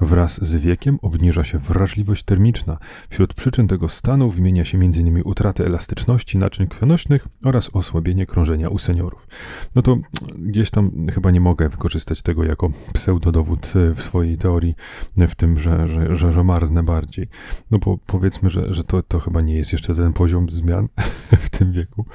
Wraz 0.00 0.46
z 0.46 0.56
wiekiem 0.56 0.98
obniża 1.02 1.44
się 1.44 1.58
wrażliwość 1.58 2.22
termiczna. 2.22 2.78
Wśród 3.08 3.34
przyczyn 3.34 3.68
tego 3.68 3.88
stanu 3.88 4.30
wymienia 4.30 4.64
się 4.64 4.78
m.in. 4.78 5.22
utratę 5.24 5.66
elastyczności 5.66 6.38
naczyń 6.38 6.66
krwionośnych 6.66 7.28
oraz 7.44 7.70
osłabienie 7.72 8.26
krążenia 8.26 8.68
u 8.68 8.78
seniorów. 8.78 9.28
No 9.74 9.82
to 9.82 9.98
gdzieś 10.38 10.70
tam 10.70 11.06
chyba 11.14 11.30
nie 11.30 11.40
mogę 11.40 11.68
wykorzystać 11.68 12.22
tego 12.22 12.44
jako 12.44 12.70
pseudodowód 12.92 13.72
e, 13.76 13.94
w 13.94 14.02
swojej 14.02 14.36
teorii, 14.36 14.74
w 15.16 15.34
tym, 15.34 15.58
że, 15.58 15.88
że, 15.88 16.16
że, 16.16 16.32
że 16.32 16.44
marznę 16.44 16.82
bardziej. 16.82 17.28
No 17.70 17.78
bo 17.78 17.98
powiedzmy, 18.06 18.50
że, 18.50 18.74
że 18.74 18.84
to, 18.84 19.02
to 19.02 19.18
chyba 19.18 19.40
nie 19.40 19.54
jest 19.54 19.72
jeszcze 19.72 19.94
ten 19.94 20.12
poziom 20.12 20.48
zmian 20.50 20.88
w 21.46 21.50
tym 21.50 21.72
wieku. 21.72 22.06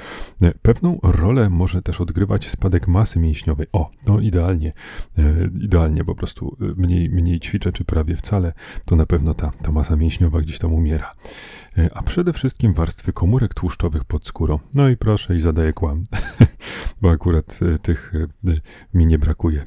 E, 0.42 0.52
pewną 0.62 1.00
rolę 1.04 1.50
może 1.50 1.82
też 1.82 2.02
odgrywać 2.02 2.50
spadek 2.50 2.88
masy 2.88 3.20
mięśniowej. 3.20 3.68
O, 3.74 3.90
no 4.08 4.20
idealnie, 4.20 4.74
e, 5.18 5.50
idealnie 5.62 6.04
po 6.04 6.16
prostu 6.16 6.58
mniej, 6.78 7.10
mniej 7.10 7.40
ćwiczę, 7.52 7.72
czy 7.72 7.86
prawie 7.86 8.16
wcale, 8.16 8.54
to 8.86 8.96
na 8.96 9.06
pewno 9.06 9.34
ta, 9.34 9.52
ta 9.62 9.72
masa 9.72 9.96
mięśniowa 9.96 10.42
gdzieś 10.42 10.60
tam 10.60 10.74
umiera. 10.74 11.16
E, 11.78 11.90
a 11.94 12.04
przede 12.04 12.34
wszystkim 12.34 12.74
warstwy 12.74 13.14
komórek 13.14 13.54
tłuszczowych 13.54 14.04
pod 14.04 14.28
skórą. 14.28 14.60
No 14.74 14.90
i 14.90 14.98
proszę, 14.98 15.36
i 15.36 15.42
zadaję 15.42 15.74
kłam, 15.74 16.04
bo 17.02 17.10
akurat 17.10 17.60
e, 17.62 17.80
tych 17.80 18.14
e, 18.48 18.54
mi 18.94 19.06
nie 19.06 19.20
brakuje. 19.20 19.66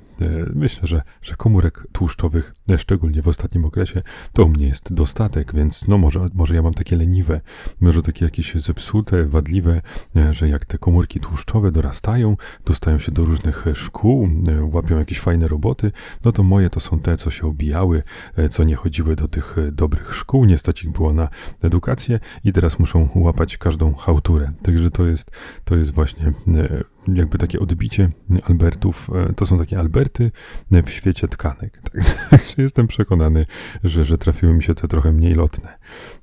Myślę, 0.55 0.89
że, 0.89 1.03
że 1.23 1.35
komórek 1.35 1.87
tłuszczowych, 1.93 2.55
szczególnie 2.77 3.23
w 3.23 3.29
ostatnim 3.29 3.65
okresie, 3.65 4.03
to 4.33 4.45
u 4.45 4.49
mnie 4.49 4.67
jest 4.67 4.95
dostatek, 4.95 5.55
więc 5.55 5.89
no 5.89 5.99
może, 5.99 6.27
może 6.35 6.55
ja 6.55 6.63
mam 6.63 6.75
takie 6.75 6.97
leniwe, 6.97 7.41
może 7.81 8.03
takie 8.03 8.25
jakieś 8.25 8.55
zepsute, 8.55 9.25
wadliwe, 9.25 9.83
że 10.31 10.49
jak 10.49 10.65
te 10.65 10.79
komórki 10.79 11.21
tłuszczowe 11.21 11.73
dorastają, 11.73 12.37
dostają 12.65 12.99
się 12.99 13.13
do 13.13 13.25
różnych 13.25 13.65
szkół, 13.75 14.29
łapią 14.73 14.99
jakieś 14.99 15.21
fajne 15.21 15.49
roboty, 15.49 15.91
no 16.25 16.33
to 16.33 16.43
moje 16.43 16.71
to 16.71 16.81
są 16.81 16.99
te, 16.99 17.17
co 17.17 17.31
się 17.31 17.47
obijały, 17.47 18.03
co 18.51 18.65
nie 18.65 18.77
chodziły 18.77 19.17
do 19.17 19.29
tych 19.29 19.57
dobrych 19.73 20.15
szkół, 20.15 20.45
nie 20.45 20.59
stać 20.59 20.85
ich 20.85 20.93
było 20.93 21.13
na 21.13 21.29
edukację, 21.63 22.21
i 22.45 22.53
teraz 22.53 22.79
muszą 22.79 23.09
łapać 23.15 23.57
każdą 23.57 23.95
hałturę. 23.95 24.53
Także 24.63 24.91
to 24.91 25.07
jest, 25.07 25.31
to 25.65 25.77
jest 25.77 25.93
właśnie 25.93 26.27
e, 26.29 26.85
jakby 27.09 27.39
takie 27.39 27.61
odbicie 27.61 28.09
Albertów. 28.45 29.11
E, 29.15 29.33
to 29.33 29.47
są 29.47 29.59
takie 29.59 29.79
Alberty 29.79 30.31
w 30.71 30.91
świecie 30.91 31.29
tkanek. 31.29 31.81
Także 32.31 32.55
jestem 32.59 32.87
przekonany, 32.87 33.47
że, 33.85 34.05
że 34.05 34.19
trafiły 34.19 34.53
mi 34.53 34.63
się 34.63 34.75
te 34.75 34.89
trochę 34.89 35.13
mniej 35.13 35.35
lotne. 35.35 35.79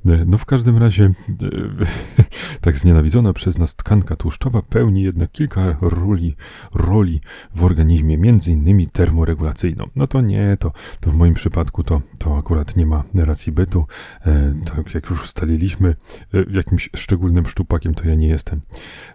E, 0.06 0.26
no 0.26 0.38
w 0.38 0.46
każdym 0.46 0.78
razie 0.78 1.12
tak 2.62 2.77
znienawidzona 2.77 3.34
przez 3.34 3.58
nas 3.58 3.75
tkanka 3.75 4.15
tłuszczowa 4.15 4.62
pełni 4.62 5.03
jednak 5.03 5.31
kilka 5.31 5.77
roli, 5.81 6.36
roli 6.74 7.22
w 7.55 7.63
organizmie, 7.63 8.17
między 8.17 8.51
innymi 8.51 8.88
termoregulacyjną. 8.88 9.86
No 9.96 10.08
to 10.08 10.22
nie, 10.22 10.58
to, 10.60 10.72
to 11.01 11.12
w 11.12 11.13
moim 11.13 11.34
przypadku 11.34 11.84
to, 11.84 12.01
to 12.20 12.38
akurat 12.38 12.75
nie 12.75 12.86
ma 12.86 13.03
racji 13.15 13.51
bytu. 13.51 13.86
Tak 14.65 14.93
jak 14.93 15.10
już 15.10 15.24
ustalili 15.24 15.62
mówiliśmy, 15.62 15.96
e, 16.34 16.55
jakimś 16.58 16.89
szczególnym 16.96 17.46
szczupakiem 17.46 17.93
to 17.93 18.08
ja 18.08 18.15
nie 18.15 18.27
jestem. 18.27 18.62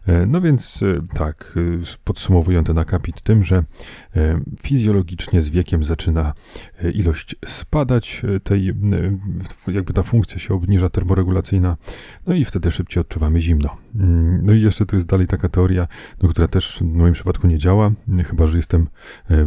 E, 0.07 0.26
no 0.26 0.40
więc 0.40 0.83
e, 0.83 1.07
tak, 1.14 1.59
podsumowując 2.05 2.66
ten 2.66 2.78
akapit 2.78 3.23
tym, 3.23 3.43
że 3.43 3.64
fizjologicznie 4.61 5.43
z 5.43 5.50
wiekiem 5.50 5.85
zaczyna 5.85 6.33
ilość 6.95 7.37
spadać 7.47 8.23
tej, 8.45 8.75
jakby 9.69 9.93
ta 9.93 10.02
funkcja 10.02 10.38
się 10.38 10.55
obniża 10.55 10.88
termoregulacyjna, 10.90 11.76
no 12.26 12.35
i 12.35 12.45
wtedy 12.45 12.71
szybciej 12.71 13.00
odczuwamy 13.00 13.25
zimno. 13.40 13.86
Mm, 13.99 14.41
no 14.47 14.53
i 14.53 14.62
jeszcze 14.62 14.87
tu 14.87 14.97
jest 14.97 15.07
dalej 15.07 15.26
taka 15.26 15.49
teoria, 15.49 15.88
no, 16.23 16.29
która 16.29 16.49
też 16.49 16.79
w 16.81 16.97
moim 16.99 17.12
przypadku 17.12 17.47
nie 17.47 17.59
działa, 17.59 17.91
chyba 18.25 18.47
że 18.47 18.57
jestem 18.57 18.88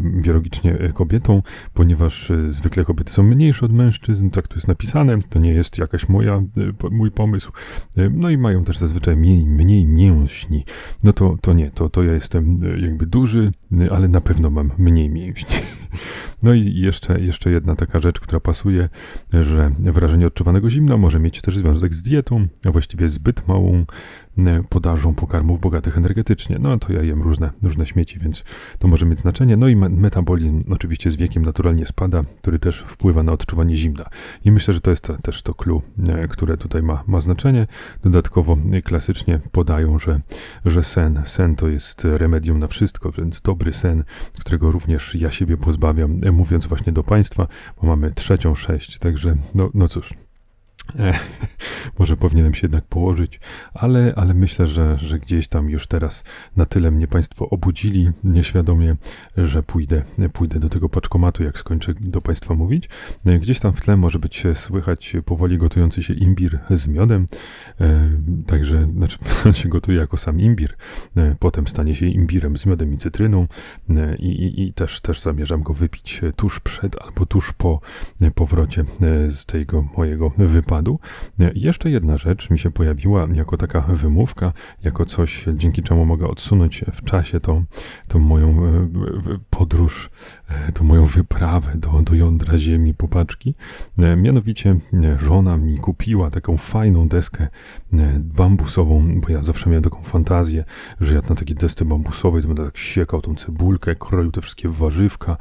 biologicznie 0.03 0.89
kobietą, 0.93 1.41
ponieważ 1.73 2.31
zwykle 2.45 2.85
kobiety 2.85 3.13
są 3.13 3.23
mniejsze 3.23 3.65
od 3.65 3.73
mężczyzn, 3.73 4.29
tak 4.29 4.47
tu 4.47 4.55
jest 4.55 4.67
napisane, 4.67 5.19
to 5.29 5.39
nie 5.39 5.53
jest 5.53 5.77
jakaś 5.77 6.09
moja 6.09 6.41
mój 6.91 7.11
pomysł. 7.11 7.51
E, 7.97 8.09
no 8.09 8.29
i 8.29 8.37
mają 8.37 8.63
też 8.63 8.77
zazwyczaj 8.77 9.15
mniej, 9.15 9.45
mniej 9.45 9.85
mięśni. 9.85 10.65
No 11.03 11.13
to, 11.13 11.37
to 11.41 11.53
nie, 11.53 11.71
to, 11.71 11.89
to 11.89 12.03
ja 12.03 12.13
jestem 12.13 12.57
e, 12.63 12.79
jakby 12.79 13.05
duży, 13.05 13.51
e, 13.71 13.91
ale 13.91 14.07
na 14.07 14.21
pewno 14.21 14.49
mam 14.49 14.71
mniej 14.77 15.09
mięśni. 15.09 15.55
No 16.43 16.53
i 16.53 16.73
jeszcze, 16.73 17.19
jeszcze 17.21 17.51
jedna 17.51 17.75
taka 17.75 17.99
rzecz, 17.99 18.19
która 18.19 18.39
pasuje, 18.39 18.89
że 19.33 19.71
wrażenie 19.79 20.27
odczuwanego 20.27 20.69
zimna 20.69 20.97
może 20.97 21.19
mieć 21.19 21.41
też 21.41 21.57
związek 21.57 21.93
z 21.93 22.01
dietą, 22.01 22.47
a 22.65 22.71
właściwie 22.71 23.09
zbyt 23.09 23.47
małą 23.47 23.85
podażą 24.69 25.15
pokarmów 25.15 25.59
bogatych 25.59 25.97
energetycznie. 25.97 26.57
No 26.59 26.79
to 26.79 26.93
ja 26.93 27.03
jem 27.03 27.21
różne, 27.21 27.51
różne 27.63 27.85
śmieci, 27.85 28.19
więc 28.19 28.43
to 28.79 28.87
może 28.87 29.05
mieć 29.05 29.19
znaczenie. 29.19 29.57
No 29.57 29.67
i 29.67 29.75
metabolizm 29.75 30.63
oczywiście 30.71 31.11
z 31.11 31.15
wiekiem 31.15 31.45
naturalnie 31.45 31.85
spada, 31.85 32.23
który 32.41 32.59
też 32.59 32.79
wpływa 32.79 33.23
na 33.23 33.31
odczuwanie 33.31 33.75
zimna. 33.75 34.05
I 34.45 34.51
myślę, 34.51 34.73
że 34.73 34.81
to 34.81 34.89
jest 34.89 35.11
też 35.21 35.41
to 35.41 35.53
clue, 35.53 35.81
które 36.29 36.57
tutaj 36.57 36.83
ma, 36.83 37.03
ma 37.07 37.19
znaczenie. 37.19 37.67
Dodatkowo 38.03 38.57
klasycznie 38.83 39.39
podają, 39.51 39.99
że, 39.99 40.21
że 40.65 40.83
sen, 40.83 41.21
sen 41.25 41.55
to 41.55 41.67
jest 41.67 42.03
remedium 42.03 42.59
na 42.59 42.67
wszystko, 42.67 43.11
więc 43.11 43.41
dobry 43.41 43.73
sen, 43.73 44.03
którego 44.39 44.71
również 44.71 45.15
ja 45.15 45.31
siebie 45.31 45.57
pozbawiam, 45.57 46.19
mówiąc 46.31 46.67
właśnie 46.67 46.93
do 46.93 47.03
Państwa, 47.03 47.47
bo 47.81 47.87
mamy 47.87 48.11
trzecią 48.11 48.55
sześć, 48.55 48.99
także 48.99 49.35
no, 49.55 49.69
no 49.73 49.87
cóż. 49.87 50.28
może 51.99 52.17
powinienem 52.17 52.53
się 52.53 52.65
jednak 52.67 52.85
położyć, 52.85 53.39
ale, 53.73 54.13
ale 54.15 54.33
myślę, 54.33 54.67
że, 54.67 54.97
że 54.97 55.19
gdzieś 55.19 55.47
tam 55.47 55.69
już 55.69 55.87
teraz 55.87 56.23
na 56.55 56.65
tyle 56.65 56.91
mnie 56.91 57.07
Państwo 57.07 57.49
obudzili 57.49 58.11
nieświadomie, 58.23 58.95
że 59.37 59.63
pójdę, 59.63 60.01
pójdę 60.33 60.59
do 60.59 60.69
tego 60.69 60.89
paczkomatu, 60.89 61.43
jak 61.43 61.59
skończę 61.59 61.93
do 61.99 62.21
Państwa 62.21 62.53
mówić. 62.53 62.89
Gdzieś 63.25 63.59
tam 63.59 63.73
w 63.73 63.81
tle 63.81 63.97
może 63.97 64.19
być 64.19 64.43
słychać 64.53 65.13
powoli 65.25 65.57
gotujący 65.57 66.03
się 66.03 66.13
imbir 66.13 66.59
z 66.69 66.87
miodem, 66.87 67.25
e, 67.81 68.09
także 68.47 68.87
znaczy, 68.97 69.17
on 69.45 69.53
się 69.53 69.69
gotuje 69.69 69.97
jako 69.97 70.17
sam 70.17 70.39
imbir, 70.39 70.75
e, 71.17 71.35
potem 71.39 71.67
stanie 71.67 71.95
się 71.95 72.05
imbirem 72.05 72.57
z 72.57 72.65
miodem 72.65 72.93
i 72.93 72.97
cytryną. 72.97 73.47
E, 73.89 74.15
i, 74.15 74.43
i, 74.43 74.67
i 74.67 74.73
też, 74.73 75.01
też 75.01 75.21
zamierzam 75.21 75.61
go 75.61 75.73
wypić 75.73 76.21
tuż 76.35 76.59
przed 76.59 77.01
albo 77.01 77.25
tuż 77.25 77.53
po 77.53 77.79
powrocie 78.35 78.85
z 79.27 79.45
tego 79.45 79.87
mojego 79.97 80.31
wypadu 80.37 80.78
składu. 80.79 80.99
Jeszcze 81.55 81.89
jedna 81.89 82.17
rzecz 82.17 82.49
mi 82.49 82.59
się 82.59 82.71
pojawiła 82.71 83.27
jako 83.33 83.57
taka 83.57 83.81
wymówka, 83.81 84.53
jako 84.83 85.05
coś, 85.05 85.45
dzięki 85.53 85.83
czemu 85.83 86.05
mogę 86.05 86.27
odsunąć 86.27 86.85
w 86.93 87.03
czasie 87.03 87.39
tą, 87.39 87.63
tą 88.07 88.19
moją 88.19 88.65
e, 88.65 88.87
podróż, 89.49 90.09
e, 90.49 90.71
tą 90.71 90.83
moją 90.83 91.05
wyprawę 91.05 91.71
do, 91.75 92.01
do 92.01 92.15
jądra 92.15 92.57
ziemi, 92.57 92.93
popaczki. 92.93 93.55
E, 93.99 94.15
mianowicie 94.15 94.79
żona 95.19 95.57
mi 95.57 95.77
kupiła 95.77 96.29
taką 96.29 96.57
fajną 96.57 97.07
deskę 97.07 97.47
bambusową, 98.19 99.21
bo 99.21 99.29
ja 99.29 99.43
zawsze 99.43 99.69
miałem 99.69 99.83
taką 99.83 100.03
fantazję, 100.03 100.63
że 100.99 101.15
ja 101.15 101.21
na 101.29 101.35
takiej 101.35 101.55
desce 101.55 101.85
bambusowej 101.85 102.41
to 102.41 102.47
będę 102.47 102.65
tak 102.65 102.77
siekał 102.77 103.21
tą 103.21 103.35
cebulkę, 103.35 103.95
kroił 103.95 104.31
te 104.31 104.41
wszystkie 104.41 104.69
warzywka 104.69 105.37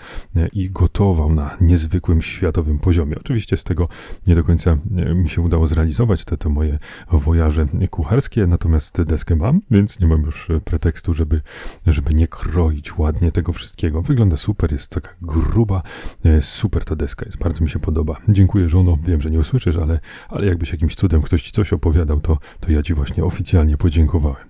i 0.52 0.70
gotował 0.70 1.34
na 1.34 1.56
niezwykłym 1.60 2.22
światowym 2.22 2.78
poziomie. 2.78 3.16
Oczywiście 3.18 3.56
z 3.56 3.64
tego 3.64 3.88
nie 4.26 4.34
do 4.34 4.44
końca 4.44 4.76
mi 5.18 5.28
się 5.28 5.42
udało 5.42 5.66
zrealizować 5.66 6.24
te, 6.24 6.36
te 6.36 6.48
moje 6.48 6.78
wojaże 7.12 7.66
kucharskie, 7.90 8.46
natomiast 8.46 9.02
deskę 9.02 9.36
mam, 9.36 9.60
więc 9.70 10.00
nie 10.00 10.06
mam 10.06 10.22
już 10.22 10.48
pretekstu, 10.64 11.14
żeby, 11.14 11.40
żeby 11.86 12.14
nie 12.14 12.28
kroić 12.28 12.98
ładnie 12.98 13.32
tego 13.32 13.52
wszystkiego. 13.52 14.02
Wygląda 14.02 14.36
super, 14.36 14.72
jest 14.72 14.90
taka 14.90 15.10
gruba, 15.22 15.82
e, 16.24 16.42
super 16.42 16.84
ta 16.84 16.96
deska 16.96 17.26
jest, 17.26 17.38
bardzo 17.38 17.64
mi 17.64 17.70
się 17.70 17.78
podoba. 17.78 18.16
Dziękuję 18.28 18.68
żono, 18.68 18.98
wiem, 19.04 19.20
że 19.20 19.30
nie 19.30 19.38
usłyszysz, 19.38 19.76
ale, 19.76 20.00
ale 20.28 20.46
jakbyś 20.46 20.72
jakimś 20.72 20.94
cudem 20.94 21.22
ktoś 21.22 21.42
ci 21.42 21.52
coś 21.52 21.72
opowiadał, 21.72 22.20
to, 22.20 22.38
to 22.60 22.72
ja 22.72 22.82
ci 22.82 22.94
właśnie 22.94 23.24
oficjalnie 23.24 23.76
podziękowałem. 23.76 24.44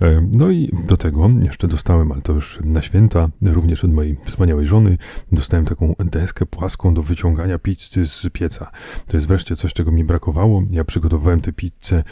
E, 0.00 0.28
no 0.32 0.50
i 0.50 0.72
do 0.88 0.96
tego 0.96 1.30
jeszcze 1.42 1.68
dostałem, 1.68 2.12
ale 2.12 2.22
to 2.22 2.32
już 2.32 2.58
na 2.64 2.82
święta, 2.82 3.28
również 3.42 3.84
od 3.84 3.92
mojej 3.92 4.16
wspaniałej 4.24 4.66
żony, 4.66 4.98
dostałem 5.32 5.66
taką 5.66 5.94
deskę 5.98 6.46
płaską 6.46 6.94
do 6.94 7.02
wyciągania 7.02 7.58
pizzy 7.58 8.06
z 8.06 8.26
pieca. 8.32 8.70
To 9.06 9.16
jest 9.16 9.28
wreszcie 9.28 9.56
coś, 9.56 9.72
czego 9.72 9.92
mi 9.92 10.04
brakowało. 10.04 10.62
Ja 10.70 10.84
przygotowywałem 10.84 11.40
tę 11.40 11.52
pizzę 11.52 12.04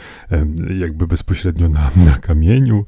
jakby 0.79 1.07
bezpośrednio 1.07 1.69
na, 1.69 1.91
na 2.05 2.11
kamieniu 2.11 2.85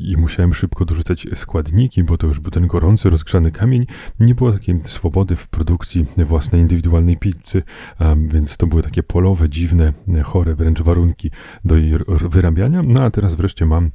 i 0.00 0.16
musiałem 0.16 0.54
szybko 0.54 0.84
dorzucać 0.84 1.26
składniki, 1.34 2.04
bo 2.04 2.18
to 2.18 2.26
już 2.26 2.40
był 2.40 2.50
ten 2.50 2.66
gorący, 2.66 3.10
rozgrzany 3.10 3.50
kamień. 3.50 3.86
Nie 4.20 4.34
było 4.34 4.52
takiej 4.52 4.80
swobody 4.84 5.36
w 5.36 5.48
produkcji 5.48 6.06
własnej 6.16 6.60
indywidualnej 6.60 7.16
pizzy, 7.16 7.62
więc 8.26 8.56
to 8.56 8.66
były 8.66 8.82
takie 8.82 9.02
polowe, 9.02 9.48
dziwne, 9.48 9.92
chore 10.24 10.54
wręcz 10.54 10.82
warunki 10.82 11.30
do 11.64 11.76
jej 11.76 11.92
wyrabiania. 12.08 12.82
No 12.82 13.02
a 13.02 13.10
teraz 13.10 13.34
wreszcie 13.34 13.51
mam 13.66 13.90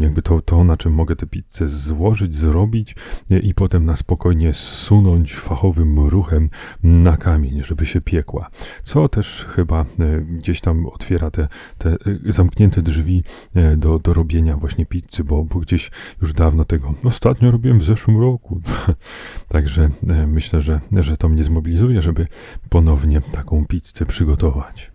jakby 0.00 0.22
to, 0.22 0.40
to 0.40 0.64
na 0.64 0.76
czym 0.76 0.92
mogę 0.92 1.16
tę 1.16 1.26
pizzę 1.26 1.68
złożyć, 1.68 2.34
zrobić 2.34 2.96
i 3.42 3.54
potem 3.54 3.84
na 3.84 3.96
spokojnie 3.96 4.54
zsunąć 4.54 5.34
fachowym 5.34 5.98
ruchem 6.08 6.50
na 6.82 7.16
kamień, 7.16 7.64
żeby 7.64 7.86
się 7.86 8.00
piekła. 8.00 8.50
Co 8.82 9.08
też 9.08 9.46
chyba 9.48 9.80
e, 9.80 10.20
gdzieś 10.20 10.60
tam 10.60 10.86
otwiera 10.86 11.30
te, 11.30 11.48
te 11.78 11.90
e, 11.90 11.96
zamknięte 12.32 12.82
drzwi 12.82 13.24
e, 13.54 13.76
do, 13.76 13.98
do 13.98 14.14
robienia 14.14 14.56
właśnie 14.56 14.86
pizzy, 14.86 15.24
bo, 15.24 15.44
bo 15.44 15.60
gdzieś 15.60 15.90
już 16.22 16.32
dawno 16.32 16.64
tego 16.64 16.94
ostatnio 17.04 17.50
robiłem 17.50 17.78
w 17.78 17.84
zeszłym 17.84 18.20
roku. 18.20 18.60
Także 19.48 19.90
myślę, 20.26 20.62
że, 20.62 20.80
że 20.92 21.16
to 21.16 21.28
mnie 21.28 21.44
zmobilizuje, 21.44 22.02
żeby 22.02 22.26
ponownie 22.68 23.20
taką 23.20 23.66
pizzę 23.66 24.06
przygotować. 24.06 24.91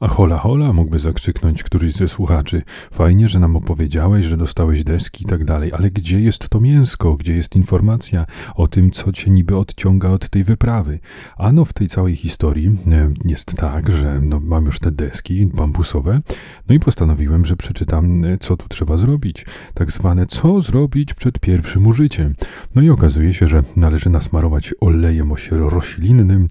A 0.00 0.08
hola 0.08 0.38
hola, 0.38 0.72
mógłby 0.72 0.98
zakrzyknąć 0.98 1.62
któryś 1.62 1.92
ze 1.92 2.08
słuchaczy. 2.08 2.62
Fajnie, 2.90 3.28
że 3.28 3.38
nam 3.38 3.56
opowiedziałeś, 3.56 4.26
że 4.26 4.36
dostałeś 4.36 4.84
deski 4.84 5.24
i 5.24 5.26
tak 5.26 5.44
dalej, 5.44 5.72
ale 5.72 5.90
gdzie 5.90 6.20
jest 6.20 6.48
to 6.48 6.60
mięsko? 6.60 7.16
Gdzie 7.16 7.36
jest 7.36 7.56
informacja 7.56 8.26
o 8.54 8.68
tym, 8.68 8.90
co 8.90 9.12
cię 9.12 9.30
niby 9.30 9.56
odciąga 9.56 10.08
od 10.08 10.28
tej 10.28 10.44
wyprawy? 10.44 10.98
Ano 11.36 11.64
w 11.64 11.72
tej 11.72 11.88
całej 11.88 12.16
historii 12.16 12.78
e, 12.92 13.12
jest 13.24 13.54
tak, 13.54 13.90
że 13.90 14.20
no, 14.20 14.40
mam 14.40 14.66
już 14.66 14.78
te 14.78 14.90
deski 14.90 15.46
bambusowe, 15.46 16.20
no 16.68 16.74
i 16.74 16.80
postanowiłem, 16.80 17.44
że 17.44 17.56
przeczytam, 17.56 18.24
e, 18.24 18.38
co 18.38 18.56
tu 18.56 18.68
trzeba 18.68 18.96
zrobić. 18.96 19.46
Tak 19.74 19.92
zwane, 19.92 20.26
co 20.26 20.62
zrobić 20.62 21.14
przed 21.14 21.38
pierwszym 21.38 21.86
użyciem. 21.86 22.34
No 22.74 22.82
i 22.82 22.90
okazuje 22.90 23.34
się, 23.34 23.48
że 23.48 23.62
należy 23.76 24.10
nasmarować 24.10 24.74
olejem 24.80 25.32
roślinnym 25.50 26.46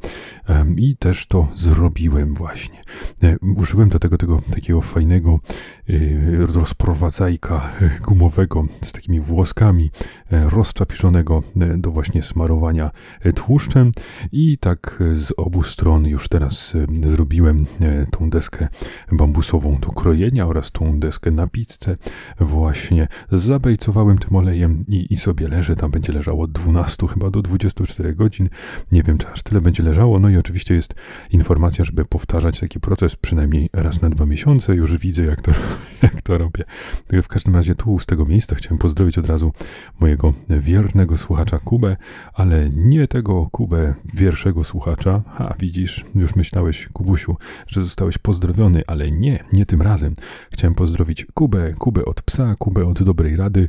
i 0.77 0.97
też 0.97 1.27
to 1.27 1.47
zrobiłem 1.55 2.33
właśnie 2.33 2.81
e, 3.23 3.34
użyłem 3.55 3.89
do 3.89 3.99
tego, 3.99 4.17
tego 4.17 4.41
takiego 4.53 4.81
fajnego 4.81 5.39
y, 5.89 6.37
rozprowadzajka 6.53 7.71
gumowego 8.07 8.65
z 8.81 8.91
takimi 8.91 9.19
włoskami 9.19 9.91
e, 10.31 10.49
rozczapiszonego 10.49 11.43
e, 11.61 11.77
do 11.77 11.91
właśnie 11.91 12.23
smarowania 12.23 12.91
e, 13.21 13.33
tłuszczem. 13.33 13.91
I 14.31 14.57
tak 14.57 15.03
z 15.13 15.33
obu 15.37 15.63
stron 15.63 16.07
już 16.07 16.29
teraz 16.29 16.73
zrobiłem 17.03 17.65
tą 18.11 18.29
deskę 18.29 18.67
bambusową 19.11 19.77
do 19.77 19.89
krojenia 19.89 20.47
oraz 20.47 20.71
tą 20.71 20.99
deskę 20.99 21.31
na 21.31 21.47
pizzę. 21.47 21.97
Właśnie 22.39 23.07
zabejcowałem 23.31 24.17
tym 24.17 24.35
olejem 24.35 24.83
i, 24.87 25.13
i 25.13 25.17
sobie 25.17 25.47
leżę, 25.47 25.75
tam 25.75 25.91
będzie 25.91 26.13
leżało 26.13 26.43
od 26.43 26.51
12 26.51 27.07
chyba 27.07 27.29
do 27.29 27.41
24 27.41 28.15
godzin, 28.15 28.49
nie 28.91 29.03
wiem 29.03 29.17
czy 29.17 29.27
aż 29.27 29.43
tyle 29.43 29.61
będzie 29.61 29.83
leżało, 29.83 30.19
no 30.19 30.29
i 30.29 30.37
oczywiście 30.37 30.75
jest 30.75 30.93
informacja, 31.31 31.85
żeby 31.85 32.05
powtarzać 32.05 32.59
taki 32.59 32.79
proces 32.79 33.15
przynajmniej 33.25 33.69
raz 33.73 34.01
na 34.01 34.09
dwa 34.09 34.25
miesiące. 34.25 34.75
Już 34.75 34.97
widzę, 34.97 35.23
jak 35.23 35.41
to, 35.41 35.51
jak 36.03 36.21
to 36.21 36.37
robię. 36.37 36.63
W 37.23 37.27
każdym 37.27 37.55
razie 37.55 37.75
tu 37.75 37.99
z 37.99 38.05
tego 38.05 38.25
miejsca 38.25 38.55
chciałem 38.55 38.77
pozdrowić 38.77 39.17
od 39.17 39.27
razu 39.27 39.51
mojego 39.99 40.33
wiernego 40.49 41.17
słuchacza 41.17 41.59
Kubę, 41.59 41.97
ale 42.33 42.69
nie 42.69 43.07
tego 43.07 43.49
Kubę 43.51 43.93
wierszego 44.13 44.63
słuchacza. 44.63 45.23
Ha, 45.33 45.55
widzisz, 45.59 46.05
już 46.15 46.35
myślałeś, 46.35 46.89
Kubusiu, 46.93 47.35
że 47.67 47.83
zostałeś 47.83 48.17
pozdrowiony, 48.17 48.83
ale 48.87 49.11
nie, 49.11 49.43
nie 49.53 49.65
tym 49.65 49.81
razem. 49.81 50.13
Chciałem 50.51 50.75
pozdrowić 50.75 51.25
Kubę, 51.33 51.73
Kubę 51.73 52.05
od 52.05 52.21
psa, 52.21 52.55
Kubę 52.59 52.85
od 52.85 53.03
dobrej 53.03 53.35
rady. 53.35 53.67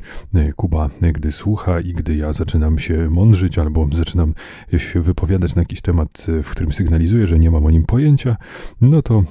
Kuba, 0.57 0.91
gdy 1.13 1.33
słucha 1.33 1.81
i 1.81 1.95
gdy 1.95 2.17
ja 2.17 2.33
zaczynam 2.33 2.79
się 2.79 3.11
mądrzyć 3.11 3.59
albo 3.59 3.89
zaczynam 3.93 4.35
się 4.77 5.01
wypowiadać 5.01 5.55
na 5.55 5.63
jakiś 5.63 5.81
temat, 5.81 6.27
w 6.43 6.51
którym 6.51 6.73
sygnalizuję, 6.73 7.27
że 7.27 7.39
nie 7.39 7.51
mam 7.51 7.67
o 7.67 7.71
nim 7.71 7.87
pojęcia, 7.87 8.37
no 8.81 9.03
to 9.03 9.25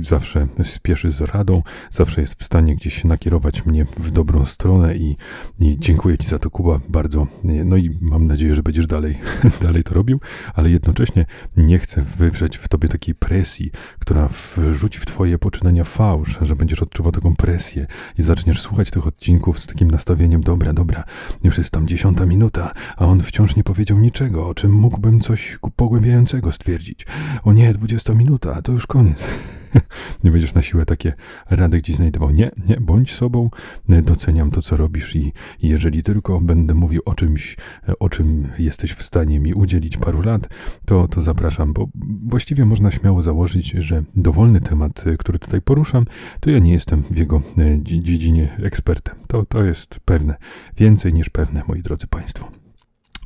zawsze 0.00 0.46
spieszy 0.62 1.10
z 1.10 1.20
radą, 1.20 1.62
zawsze 1.90 2.20
jest 2.20 2.40
w 2.40 2.44
stanie 2.44 2.76
gdzieś 2.76 3.04
nakierować 3.04 3.66
mnie 3.66 3.86
w 3.96 4.10
dobrą 4.10 4.44
stronę 4.44 4.96
i, 4.96 5.16
i 5.60 5.78
dziękuję 5.78 6.18
Ci 6.18 6.28
za 6.28 6.38
to, 6.38 6.50
Kuba, 6.50 6.80
bardzo. 6.88 7.26
No 7.44 7.76
i 7.76 7.98
mam 8.00 8.24
nadzieję, 8.24 8.54
że 8.54 8.62
będziesz 8.62 8.86
dalej, 8.86 9.18
dalej 9.62 9.84
to 9.84 9.94
robił, 9.94 10.20
ale 10.54 10.70
jednocześnie 10.70 11.26
nie 11.56 11.78
chcę 11.78 12.02
wywrzeć 12.02 12.56
w 12.56 12.68
Tobie 12.68 12.88
takiej 12.88 13.14
presji, 13.14 13.70
która 13.98 14.28
wrzuci 14.56 15.00
w 15.00 15.06
Twoje 15.06 15.38
poczynania 15.38 15.84
fałsz, 15.84 16.38
że 16.42 16.56
będziesz 16.56 16.82
odczuwał 16.82 17.12
taką 17.12 17.36
presję 17.36 17.86
i 18.18 18.22
zaczniesz 18.22 18.60
słuchać 18.60 18.90
tych 18.90 19.06
odcinków 19.06 19.58
z 19.60 19.66
takim 19.66 19.90
nastawieniem, 19.90 20.40
dobra, 20.40 20.72
dobra, 20.72 21.04
już 21.44 21.58
jest 21.58 21.70
tam 21.70 21.88
dziesiąta 21.88 22.26
minuta, 22.26 22.72
a 22.96 23.06
on 23.06 23.20
wciąż 23.20 23.56
nie 23.56 23.64
powiedział 23.64 23.98
niczego, 23.98 24.48
o 24.48 24.54
czym 24.54 24.72
mógłbym 24.72 25.20
coś 25.20 25.58
pogłębiającego 25.76 26.52
stwierdzić. 26.52 27.06
O 27.44 27.52
nie, 27.52 27.72
dwudziesta 27.72 28.14
minuta, 28.14 28.62
to 28.62 28.72
już 28.72 28.86
koniec. 28.86 29.28
nie 30.24 30.30
będziesz 30.30 30.54
na 30.54 30.62
siłę 30.62 30.86
takie 30.86 31.12
rady 31.50 31.78
gdzieś 31.78 31.96
znajdował. 31.96 32.30
Nie, 32.30 32.50
nie, 32.68 32.76
bądź 32.80 33.14
sobą, 33.14 33.50
doceniam 33.88 34.50
to, 34.50 34.62
co 34.62 34.76
robisz 34.76 35.16
i, 35.16 35.32
jeżeli 35.62 36.02
tylko 36.02 36.40
będę 36.40 36.74
mówił 36.74 37.02
o 37.04 37.14
czymś, 37.14 37.56
o 38.00 38.08
czym 38.08 38.48
jesteś 38.58 38.92
w 38.92 39.02
stanie 39.02 39.40
mi 39.40 39.54
udzielić 39.54 39.96
paru 39.96 40.22
lat, 40.22 40.48
to, 40.84 41.08
to 41.08 41.22
zapraszam, 41.22 41.72
bo 41.72 41.88
właściwie 42.26 42.64
można 42.64 42.90
śmiało 42.90 43.22
założyć, 43.22 43.70
że 43.70 44.04
dowolny 44.16 44.60
temat, 44.60 45.04
który 45.18 45.38
tutaj 45.38 45.62
poruszam, 45.62 46.04
to 46.40 46.50
ja 46.50 46.58
nie 46.58 46.72
jestem 46.72 47.02
w 47.10 47.16
jego 47.16 47.42
e, 47.58 47.78
dziedzinie 47.82 48.56
ekspertem. 48.62 49.14
To, 49.26 49.46
to 49.46 49.64
jest 49.64 50.00
pewne, 50.04 50.36
więcej 50.76 51.14
niż 51.14 51.30
pewne, 51.30 51.62
moi 51.68 51.82
drodzy 51.82 52.06
Państwo. 52.06 52.57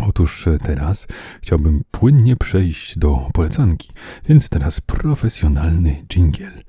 Otóż 0.09 0.47
e, 0.47 0.59
teraz 0.59 1.07
chciałbym 1.43 1.83
płynnie 1.91 2.37
przejść 2.37 2.99
do 2.99 3.29
polecanki, 3.33 3.91
więc 4.29 4.49
teraz 4.49 4.81
profesjonalny 4.81 6.05
dżingiel. 6.09 6.63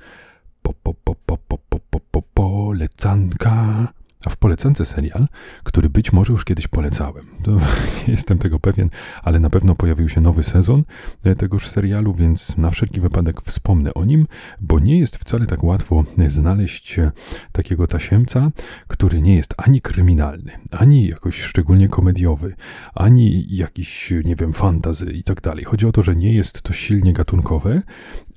Po, 0.62 0.74
po, 0.74 0.94
po, 0.94 1.16
po, 1.16 1.38
po, 1.38 1.58
po, 1.58 1.80
po, 1.80 2.00
po, 2.00 2.22
polecanka. 2.34 3.88
A 4.26 4.30
w 4.30 4.38
polecance 4.38 4.86
serial, 4.86 5.28
który 5.64 5.90
być 5.90 6.14
może 6.14 6.34
już 6.34 6.46
kiedyś 6.46 6.68
polecałem. 6.68 7.26
To 7.44 7.52
nie 8.08 8.14
jestem 8.14 8.38
tego 8.38 8.60
pewien, 8.60 8.90
ale 9.24 9.40
na 9.40 9.50
pewno 9.50 9.76
pojawił 9.76 10.10
się 10.10 10.22
nowy 10.22 10.44
sezon 10.44 10.84
e, 11.24 11.36
tegoż 11.36 11.70
serialu, 11.70 12.14
więc 12.14 12.58
na 12.58 12.70
wszelki 12.70 13.00
wypadek 13.00 13.42
wspomnę 13.42 13.94
o 13.94 14.06
nim, 14.06 14.28
bo 14.62 14.80
nie 14.80 15.00
jest 15.00 15.18
wcale 15.18 15.46
tak 15.46 15.64
łatwo 15.64 16.04
znaleźć 16.28 17.00
e, 17.00 17.12
takiego 17.52 17.88
tasiemca, 17.88 18.52
który 18.88 19.22
nie 19.22 19.36
jest 19.36 19.54
ani 19.58 19.82
kryminalny, 19.82 20.52
ani 20.72 21.08
jakoś 21.08 21.42
szczególnie 21.42 21.90
komediowy, 21.90 22.56
ani 22.96 23.56
jakiś, 23.56 24.14
nie 24.26 24.36
wiem, 24.36 24.54
fantazy 24.54 25.12
i 25.12 25.24
tak 25.24 25.42
dalej. 25.42 25.64
Chodzi 25.64 25.88
o 25.88 25.92
to, 25.92 26.02
że 26.02 26.16
nie 26.16 26.34
jest 26.34 26.62
to 26.62 26.74
silnie 26.74 27.14
gatunkowe, 27.14 27.82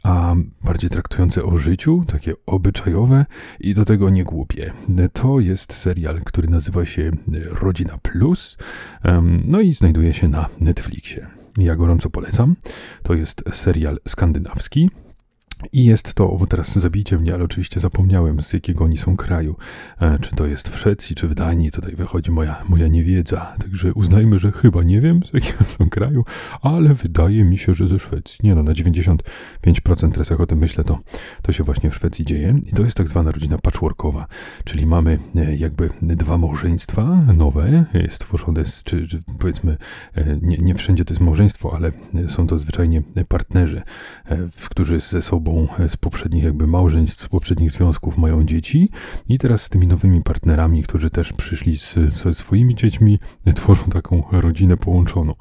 a 0.07 0.35
bardziej 0.65 0.91
traktujące 0.91 1.45
o 1.45 1.57
życiu, 1.57 2.05
takie 2.07 2.35
obyczajowe 2.47 3.27
i 3.61 3.75
do 3.75 3.85
tego 3.85 4.11
nie 4.11 4.25
głupie. 4.25 4.73
To 5.13 5.41
jest 5.41 5.73
serial, 5.73 6.21
który 6.25 6.49
nazywa 6.49 6.87
się 6.87 7.11
Rodzina 7.61 7.99
Plus, 7.99 8.57
no 9.45 9.61
i 9.61 9.75
znajduje 9.75 10.15
się 10.15 10.29
na 10.29 10.49
Netflixie. 10.61 11.27
Ja 11.59 11.77
gorąco 11.77 12.11
polecam. 12.11 12.57
To 13.03 13.15
jest 13.15 13.43
serial 13.53 13.99
skandynawski, 14.09 14.91
i 15.73 15.85
jest 15.85 16.15
to, 16.15 16.37
bo 16.39 16.47
teraz 16.47 16.79
zabijcie 16.79 17.19
mnie, 17.19 17.35
ale 17.35 17.45
oczywiście 17.45 17.81
zapomniałem 17.81 18.43
z 18.43 18.53
jakiego 18.53 18.85
oni 18.85 18.97
są 18.97 19.17
kraju. 19.17 19.57
E, 20.01 20.19
czy 20.19 20.37
to 20.37 20.47
jest 20.47 20.69
w 20.69 20.79
Szwecji, 20.79 21.17
czy 21.17 21.29
w 21.29 21.35
Danii, 21.35 21.71
tutaj 21.71 21.97
wychodzi 21.97 22.31
moja, 22.31 22.65
moja 22.69 22.89
niewiedza. 22.89 23.55
Także 23.61 23.95
uznajmy, 23.95 24.39
że 24.39 24.53
chyba 24.53 24.83
nie 24.83 25.01
wiem 25.01 25.21
z 25.23 25.33
jakiego 25.33 25.65
są 25.65 25.89
kraju, 25.89 26.25
ale 26.63 26.95
wydaje 26.95 27.45
mi 27.45 27.59
się, 27.59 27.75
że 27.75 27.89
ze 27.89 27.99
Szwecji. 27.99 28.39
Nie 28.43 28.55
no, 28.55 28.63
na 28.63 28.73
95% 28.73 29.19
teraz 30.13 30.31
jak 30.31 30.41
o 30.41 30.47
tym 30.47 30.59
myślę, 30.59 30.85
to, 30.85 30.99
to 31.43 31.53
się 31.53 31.65
właśnie 31.65 31.91
w 31.91 31.95
Szwecji 31.95 32.25
dzieje. 32.25 32.61
I 32.67 32.73
to 32.73 32.83
jest 32.83 32.97
tak 32.97 33.09
zwana 33.09 33.31
rodzina 33.31 33.59
patchworkowa, 33.59 34.27
czyli 34.65 34.87
mamy 34.87 35.19
e, 35.37 35.57
jakby 35.57 35.91
dwa 36.03 36.39
małżeństwa 36.39 37.23
nowe, 37.37 37.85
stworzone 38.09 38.65
z, 38.65 38.83
czy, 38.83 39.07
czy 39.07 39.23
powiedzmy, 39.39 39.77
e, 40.15 40.39
nie, 40.43 40.57
nie 40.57 40.75
wszędzie 40.75 41.05
to 41.05 41.15
jest 41.15 41.21
małżeństwo, 41.21 41.75
ale 41.77 41.93
są 42.29 42.47
to 42.47 42.59
zwyczajnie 42.59 43.03
partnerzy, 43.29 43.83
którzy 44.69 45.01
ze 45.01 45.23
sobą 45.23 45.46
sobą 45.47 45.69
z 45.89 45.97
poprzednich 45.97 46.45
jakby 46.45 46.67
małżeństw, 46.67 47.25
z 47.25 47.29
poprzednich 47.29 47.71
związków 47.71 48.19
mają 48.19 48.45
dzieci 48.45 48.91
i 49.29 49.39
teraz 49.39 49.63
z 49.63 49.69
tymi 49.69 49.87
nowymi 49.87 50.23
partnerami, 50.23 50.83
którzy 50.83 51.11
też 51.11 51.33
przyszli 51.33 51.79
z, 51.79 51.95
ze 51.95 52.35
swoimi 52.35 52.75
dziećmi, 52.75 53.19
tworzą 53.55 53.85
taką 53.85 54.23
rodzinę 54.33 54.77
połączoną, 54.77 55.35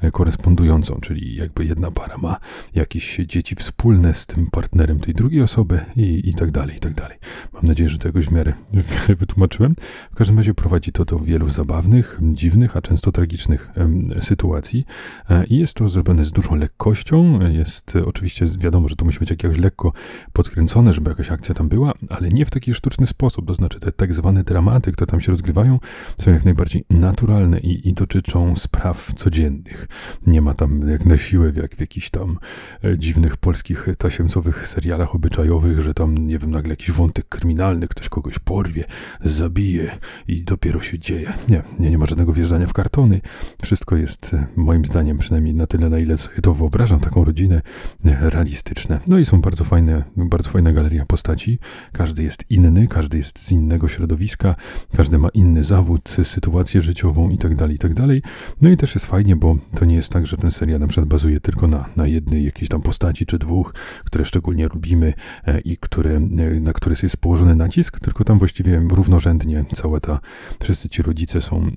e, 0.00 0.10
korespondującą, 0.10 0.98
czyli 1.00 1.34
jakby 1.34 1.64
jedna 1.64 1.90
para 1.90 2.18
ma 2.18 2.36
jakieś 2.74 3.16
dzieci 3.16 3.54
wspólne 3.54 4.14
z 4.14 4.26
tym 4.26 4.46
partnerem 4.50 5.00
tej 5.00 5.14
drugiej 5.14 5.42
osoby 5.42 5.80
i, 5.96 6.28
i 6.28 6.34
tak 6.34 6.50
dalej, 6.50 6.76
i 6.76 6.80
tak 6.80 6.94
dalej. 6.94 7.18
Mam 7.52 7.62
nadzieję, 7.66 7.88
że 7.88 7.98
jakoś 8.04 8.26
w 8.26 8.32
miarę, 8.32 8.52
w 8.72 8.90
miarę 8.94 9.14
wytłumaczyłem. 9.14 9.74
W 10.12 10.14
każdym 10.14 10.36
razie 10.38 10.54
prowadzi 10.54 10.92
to 10.92 11.04
do 11.04 11.18
wielu 11.18 11.48
zabawnych, 11.48 12.20
dziwnych, 12.22 12.76
a 12.76 12.82
często 12.82 13.12
tragicznych 13.12 13.70
em, 13.74 14.02
sytuacji 14.20 14.86
e, 15.30 15.44
i 15.44 15.58
jest 15.58 15.74
to 15.74 15.88
zrobione 15.88 16.24
z 16.24 16.32
dużą 16.32 16.56
lekkością. 16.56 17.40
Jest 17.50 17.96
oczywiście 18.06 18.46
wiadomo, 18.58 18.88
że 18.88 18.96
to 18.96 19.04
musi 19.04 19.18
być 19.18 19.30
jak 19.30 19.42
jakoś 19.50 19.64
lekko 19.64 19.92
podkręcone, 20.32 20.92
żeby 20.92 21.10
jakaś 21.10 21.30
akcja 21.30 21.54
tam 21.54 21.68
była, 21.68 21.92
ale 22.08 22.28
nie 22.28 22.44
w 22.44 22.50
taki 22.50 22.74
sztuczny 22.74 23.06
sposób. 23.06 23.46
To 23.46 23.54
znaczy 23.54 23.80
te 23.80 23.92
tak 23.92 24.14
zwane 24.14 24.44
dramaty, 24.44 24.92
które 24.92 25.06
tam 25.06 25.20
się 25.20 25.32
rozgrywają, 25.32 25.78
są 26.16 26.30
jak 26.30 26.44
najbardziej 26.44 26.84
naturalne 26.90 27.60
i, 27.60 27.88
i 27.88 27.94
dotyczą 27.94 28.56
spraw 28.56 29.12
codziennych. 29.14 29.88
Nie 30.26 30.42
ma 30.42 30.54
tam 30.54 30.88
jak 30.88 31.06
na 31.06 31.18
siłę, 31.18 31.52
jak 31.56 31.76
w 31.76 31.80
jakichś 31.80 32.10
tam 32.10 32.38
e, 32.84 32.98
dziwnych 32.98 33.36
polskich 33.36 33.86
tasiemcowych 33.98 34.66
serialach 34.66 35.14
obyczajowych, 35.14 35.80
że 35.80 35.94
tam, 35.94 36.18
nie 36.18 36.38
wiem, 36.38 36.50
nagle 36.50 36.70
jakiś 36.70 36.90
wątek 36.90 37.28
kryminalny, 37.28 37.88
ktoś 37.88 38.08
kogoś 38.08 38.38
porwie, 38.38 38.84
zabije 39.24 39.98
i 40.28 40.42
dopiero 40.42 40.80
się 40.80 40.98
dzieje. 40.98 41.32
Nie, 41.48 41.62
nie, 41.78 41.90
nie 41.90 41.98
ma 41.98 42.06
żadnego 42.06 42.32
wjeżdżania 42.32 42.66
w 42.66 42.72
kartony. 42.72 43.20
Wszystko 43.62 43.96
jest 43.96 44.34
e, 44.34 44.46
moim 44.56 44.84
zdaniem, 44.84 45.18
przynajmniej 45.18 45.54
na 45.54 45.66
tyle, 45.66 45.88
na 45.88 45.98
ile 45.98 46.16
sobie 46.16 46.40
to 46.40 46.54
wyobrażam, 46.54 47.00
taką 47.00 47.24
rodzinę 47.24 47.62
e, 48.04 48.30
realistyczne. 48.30 49.00
No 49.08 49.18
i 49.18 49.24
są 49.24 49.39
bardzo 49.40 49.64
fajne, 49.64 50.04
bardzo 50.16 50.50
fajna 50.50 50.72
galeria 50.72 51.06
postaci. 51.06 51.58
Każdy 51.92 52.22
jest 52.22 52.44
inny, 52.50 52.88
każdy 52.88 53.16
jest 53.16 53.38
z 53.38 53.52
innego 53.52 53.88
środowiska, 53.88 54.54
każdy 54.96 55.18
ma 55.18 55.28
inny 55.28 55.64
zawód, 55.64 56.16
sytuację 56.22 56.82
życiową 56.82 57.30
itd., 57.30 57.56
tak 57.56 57.70
itd. 57.70 57.94
Tak 57.94 58.32
no 58.60 58.70
i 58.70 58.76
też 58.76 58.94
jest 58.94 59.06
fajnie, 59.06 59.36
bo 59.36 59.56
to 59.74 59.84
nie 59.84 59.94
jest 59.94 60.08
tak, 60.08 60.26
że 60.26 60.36
ten 60.36 60.50
serial 60.50 60.80
na 60.80 60.86
przykład 60.86 61.08
bazuje 61.08 61.40
tylko 61.40 61.66
na, 61.66 61.88
na 61.96 62.06
jednej 62.06 62.44
jakiejś 62.44 62.68
tam 62.68 62.82
postaci 62.82 63.26
czy 63.26 63.38
dwóch, 63.38 63.74
które 64.04 64.24
szczególnie 64.24 64.68
lubimy 64.68 65.14
e, 65.46 65.60
i 65.60 65.76
które, 65.76 66.20
na 66.60 66.72
które 66.72 66.96
jest 67.02 67.16
położony 67.16 67.54
nacisk, 67.54 68.00
tylko 68.00 68.24
tam 68.24 68.38
właściwie 68.38 68.82
równorzędnie 68.90 69.64
cała 69.74 70.00
ta, 70.00 70.20
wszyscy 70.62 70.88
ci 70.88 71.02
rodzice 71.02 71.40
są 71.40 71.70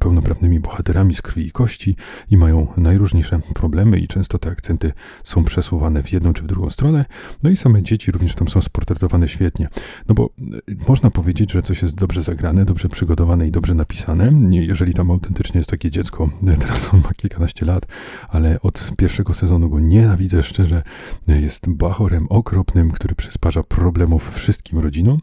pełnoprawnymi 0.00 0.60
bohaterami 0.60 1.14
z 1.14 1.22
krwi 1.22 1.46
i 1.46 1.50
kości 1.50 1.96
i 2.30 2.36
mają 2.36 2.66
najróżniejsze 2.76 3.40
problemy 3.54 3.98
i 3.98 4.08
często 4.08 4.38
te 4.38 4.50
akcenty 4.50 4.92
są 5.24 5.44
przesuwane 5.44 6.02
w 6.02 6.12
jedną 6.12 6.32
czy 6.32 6.42
w 6.42 6.46
drugą 6.46 6.70
stronę. 6.70 7.04
No 7.42 7.50
i 7.50 7.56
same 7.56 7.82
dzieci 7.82 8.10
również 8.10 8.34
tam 8.34 8.48
są 8.48 8.60
sportretowane 8.60 9.28
świetnie. 9.28 9.68
No 10.08 10.14
bo 10.14 10.24
e, 10.24 10.86
można 10.88 11.10
powiedzieć, 11.10 11.52
że 11.52 11.62
coś 11.62 11.82
jest 11.82 11.94
dobrze 11.94 12.22
zagrane, 12.22 12.64
dobrze 12.64 12.88
przygotowane 12.88 13.48
i 13.48 13.50
dobrze 13.50 13.74
napisane. 13.74 14.32
Jeżeli 14.50 14.94
tam 14.94 15.10
autentycznie 15.10 15.58
jest 15.58 15.70
takie 15.70 15.90
dziecko, 15.90 16.30
e, 16.46 16.56
teraz 16.56 16.94
on 16.94 17.00
ma 17.00 17.14
kilkanaście 17.14 17.66
lat, 17.66 17.86
ale 18.28 18.60
od 18.60 18.92
pierwszego 18.96 19.34
sezonu 19.34 19.70
go 19.70 19.80
nienawidzę 19.80 20.42
szczerze. 20.42 20.82
E, 21.28 21.40
jest 21.40 21.68
bachorem 21.68 22.26
okropnym, 22.28 22.90
który 22.90 23.14
przysparza 23.14 23.62
problemów 23.62 24.30
wszystkim 24.34 24.78
rodzinom. 24.78 25.18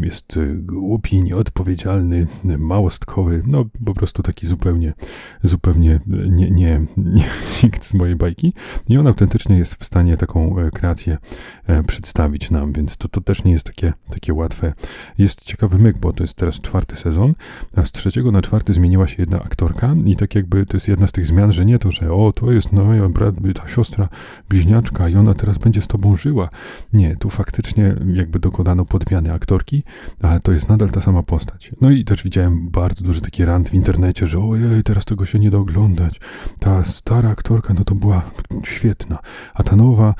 Jest 0.00 0.38
głupi, 0.56 1.22
nieodpowiedzialny, 1.22 2.26
małostkowy, 2.58 3.42
no 3.46 3.64
po 3.84 3.94
prostu 3.94 4.22
taki 4.22 4.46
zupełnie, 4.46 4.92
zupełnie 5.42 6.00
nie, 6.06 6.50
nie, 6.50 6.86
nie 7.16 7.24
nikt 7.62 7.84
z 7.84 7.94
mojej 7.94 8.16
bajki. 8.16 8.52
I 8.88 8.98
on 8.98 9.06
autentycznie 9.06 9.58
jest 9.58 9.74
w 9.74 9.84
stanie 9.84 10.16
taką 10.16 10.56
kreację 10.72 11.01
e, 11.08 11.82
przedstawić 11.82 12.50
nam, 12.50 12.72
więc 12.72 12.96
to, 12.96 13.08
to 13.08 13.20
też 13.20 13.44
nie 13.44 13.52
jest 13.52 13.66
takie, 13.66 13.92
takie 14.10 14.34
łatwe. 14.34 14.72
Jest 15.18 15.44
ciekawy 15.44 15.78
myk, 15.78 15.98
bo 15.98 16.12
to 16.12 16.22
jest 16.22 16.34
teraz 16.34 16.60
czwarty 16.60 16.96
sezon, 16.96 17.34
a 17.76 17.84
z 17.84 17.92
trzeciego 17.92 18.30
na 18.30 18.42
czwarty 18.42 18.74
zmieniła 18.74 19.08
się 19.08 19.16
jedna 19.18 19.42
aktorka 19.42 19.94
i 20.04 20.16
tak 20.16 20.34
jakby 20.34 20.66
to 20.66 20.76
jest 20.76 20.88
jedna 20.88 21.06
z 21.06 21.12
tych 21.12 21.26
zmian, 21.26 21.52
że 21.52 21.64
nie 21.64 21.78
to, 21.78 21.92
że 21.92 22.12
o, 22.12 22.32
to 22.32 22.52
jest 22.52 22.72
no, 22.72 23.08
brat, 23.08 23.34
ta 23.54 23.68
siostra 23.68 24.08
bliźniaczka 24.48 25.08
i 25.08 25.16
ona 25.16 25.34
teraz 25.34 25.58
będzie 25.58 25.82
z 25.82 25.86
tobą 25.86 26.16
żyła. 26.16 26.48
Nie, 26.92 27.16
tu 27.16 27.30
faktycznie 27.30 27.96
jakby 28.14 28.38
dokonano 28.38 28.84
podmiany 28.84 29.32
aktorki, 29.32 29.82
ale 30.22 30.40
to 30.40 30.52
jest 30.52 30.68
nadal 30.68 30.90
ta 30.90 31.00
sama 31.00 31.22
postać. 31.22 31.70
No 31.80 31.90
i 31.90 32.04
też 32.04 32.22
widziałem 32.22 32.68
bardzo 32.70 33.04
duży 33.04 33.20
taki 33.20 33.44
rant 33.44 33.70
w 33.70 33.74
internecie, 33.74 34.26
że 34.26 34.38
ojej, 34.38 34.82
teraz 34.82 35.04
tego 35.04 35.26
się 35.26 35.38
nie 35.38 35.50
da 35.50 35.58
oglądać. 35.58 36.20
Ta 36.60 36.84
stara 36.84 37.30
aktorka, 37.30 37.74
no 37.74 37.84
to 37.84 37.94
była 37.94 38.22
świetna, 38.64 39.18
a 39.54 39.62
ta 39.62 39.76
nowa 39.76 40.14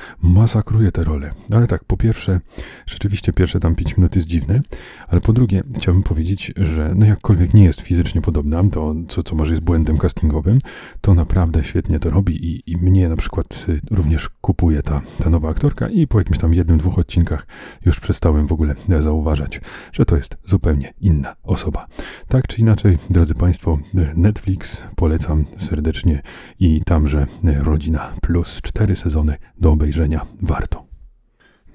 rolę. 0.96 1.30
Ale 1.50 1.66
tak, 1.66 1.84
po 1.84 1.96
pierwsze, 1.96 2.40
rzeczywiście 2.86 3.32
pierwsze 3.32 3.60
tam 3.60 3.74
5 3.74 3.96
minut 3.96 4.16
jest 4.16 4.28
dziwne, 4.28 4.60
ale 5.08 5.20
po 5.20 5.32
drugie, 5.32 5.62
chciałbym 5.76 6.02
powiedzieć, 6.02 6.52
że 6.56 6.92
no 6.94 7.06
jakkolwiek 7.06 7.54
nie 7.54 7.64
jest 7.64 7.80
fizycznie 7.80 8.20
podobna, 8.20 8.62
to 8.72 8.94
co, 9.08 9.22
co 9.22 9.34
może 9.34 9.52
jest 9.52 9.64
błędem 9.64 9.98
castingowym, 9.98 10.58
to 11.00 11.14
naprawdę 11.14 11.64
świetnie 11.64 12.00
to 12.00 12.10
robi 12.10 12.46
i, 12.46 12.70
i 12.70 12.76
mnie 12.76 13.08
na 13.08 13.16
przykład 13.16 13.66
y, 13.68 13.80
również 13.90 14.28
kupuje 14.40 14.82
ta, 14.82 15.00
ta 15.18 15.30
nowa 15.30 15.48
aktorka 15.48 15.88
i 15.88 16.06
po 16.06 16.18
jakimś 16.18 16.38
tam 16.38 16.54
jednym, 16.54 16.78
dwóch 16.78 16.98
odcinkach 16.98 17.46
już 17.84 18.00
przestałem 18.00 18.46
w 18.46 18.52
ogóle 18.52 18.74
zauważać, 19.00 19.60
że 19.92 20.04
to 20.04 20.16
jest 20.16 20.36
zupełnie 20.44 20.94
inna 21.00 21.36
osoba. 21.42 21.86
Tak 22.28 22.46
czy 22.46 22.60
inaczej, 22.60 22.98
drodzy 23.10 23.34
Państwo, 23.34 23.78
Netflix 24.16 24.82
polecam 24.96 25.44
serdecznie 25.56 26.22
i 26.60 26.82
tamże 26.84 27.26
Rodzina 27.42 28.12
Plus 28.22 28.60
cztery 28.62 28.96
sezony 28.96 29.36
do 29.58 29.72
obejrzenia 29.72 30.26
warto. 30.42 30.61
Eduardo. 30.62 30.91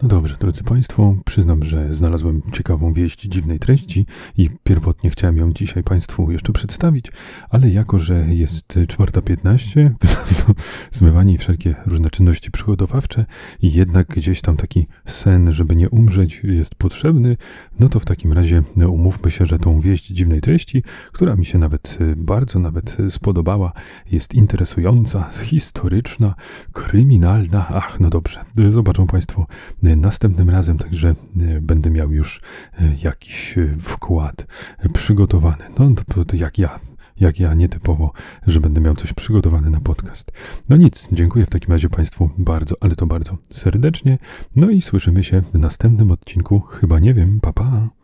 No 0.01 0.07
dobrze, 0.07 0.35
drodzy 0.39 0.63
Państwo, 0.63 1.15
przyznam, 1.25 1.63
że 1.63 1.93
znalazłem 1.93 2.41
ciekawą 2.51 2.93
wieść 2.93 3.21
dziwnej 3.21 3.59
treści 3.59 4.05
i 4.37 4.49
pierwotnie 4.63 5.09
chciałem 5.09 5.37
ją 5.37 5.51
dzisiaj 5.51 5.83
Państwu 5.83 6.31
jeszcze 6.31 6.53
przedstawić, 6.53 7.11
ale 7.49 7.69
jako, 7.69 7.99
że 7.99 8.25
jest 8.29 8.67
4.15, 8.67 9.89
to 10.45 10.53
zmywanie 10.91 11.33
i 11.33 11.37
wszelkie 11.37 11.75
różne 11.85 12.09
czynności 12.09 12.51
przygotowawcze 12.51 13.25
i 13.61 13.73
jednak 13.73 14.07
gdzieś 14.07 14.41
tam 14.41 14.57
taki 14.57 14.87
sen, 15.05 15.53
żeby 15.53 15.75
nie 15.75 15.89
umrzeć 15.89 16.41
jest 16.43 16.75
potrzebny, 16.75 17.37
no 17.79 17.89
to 17.89 17.99
w 17.99 18.05
takim 18.05 18.33
razie 18.33 18.63
umówmy 18.87 19.31
się, 19.31 19.45
że 19.45 19.59
tą 19.59 19.79
wieść 19.79 20.07
dziwnej 20.07 20.41
treści, 20.41 20.83
która 21.11 21.35
mi 21.35 21.45
się 21.45 21.57
nawet 21.57 21.97
bardzo 22.15 22.59
nawet 22.59 22.97
spodobała, 23.09 23.71
jest 24.11 24.33
interesująca, 24.33 25.29
historyczna, 25.31 26.35
kryminalna, 26.73 27.67
ach, 27.69 27.99
no 27.99 28.09
dobrze, 28.09 28.45
zobaczą 28.69 29.07
Państwo 29.07 29.45
następnym 29.95 30.49
razem, 30.49 30.77
także 30.77 31.09
e, 31.09 31.61
będę 31.61 31.89
miał 31.89 32.11
już 32.11 32.41
e, 32.79 32.95
jakiś 33.03 33.57
e, 33.57 33.67
wkład 33.79 34.47
przygotowany. 34.93 35.63
No 35.79 35.89
to, 36.13 36.25
to 36.25 36.35
jak 36.35 36.57
ja 36.57 36.79
jak 37.19 37.39
ja 37.39 37.53
nietypowo, 37.53 38.11
że 38.47 38.59
będę 38.59 38.81
miał 38.81 38.95
coś 38.95 39.13
przygotowane 39.13 39.69
na 39.69 39.79
podcast. 39.79 40.31
No 40.69 40.77
nic, 40.77 41.07
dziękuję 41.11 41.45
w 41.45 41.49
takim 41.49 41.71
razie 41.71 41.89
Państwu 41.89 42.29
bardzo, 42.37 42.75
ale 42.81 42.95
to 42.95 43.05
bardzo 43.05 43.37
serdecznie. 43.49 44.17
No 44.55 44.69
i 44.69 44.81
słyszymy 44.81 45.23
się 45.23 45.41
w 45.53 45.57
następnym 45.57 46.11
odcinku. 46.11 46.59
Chyba 46.59 46.99
nie 46.99 47.13
wiem, 47.13 47.39
papa. 47.39 47.63
Pa. 47.63 47.96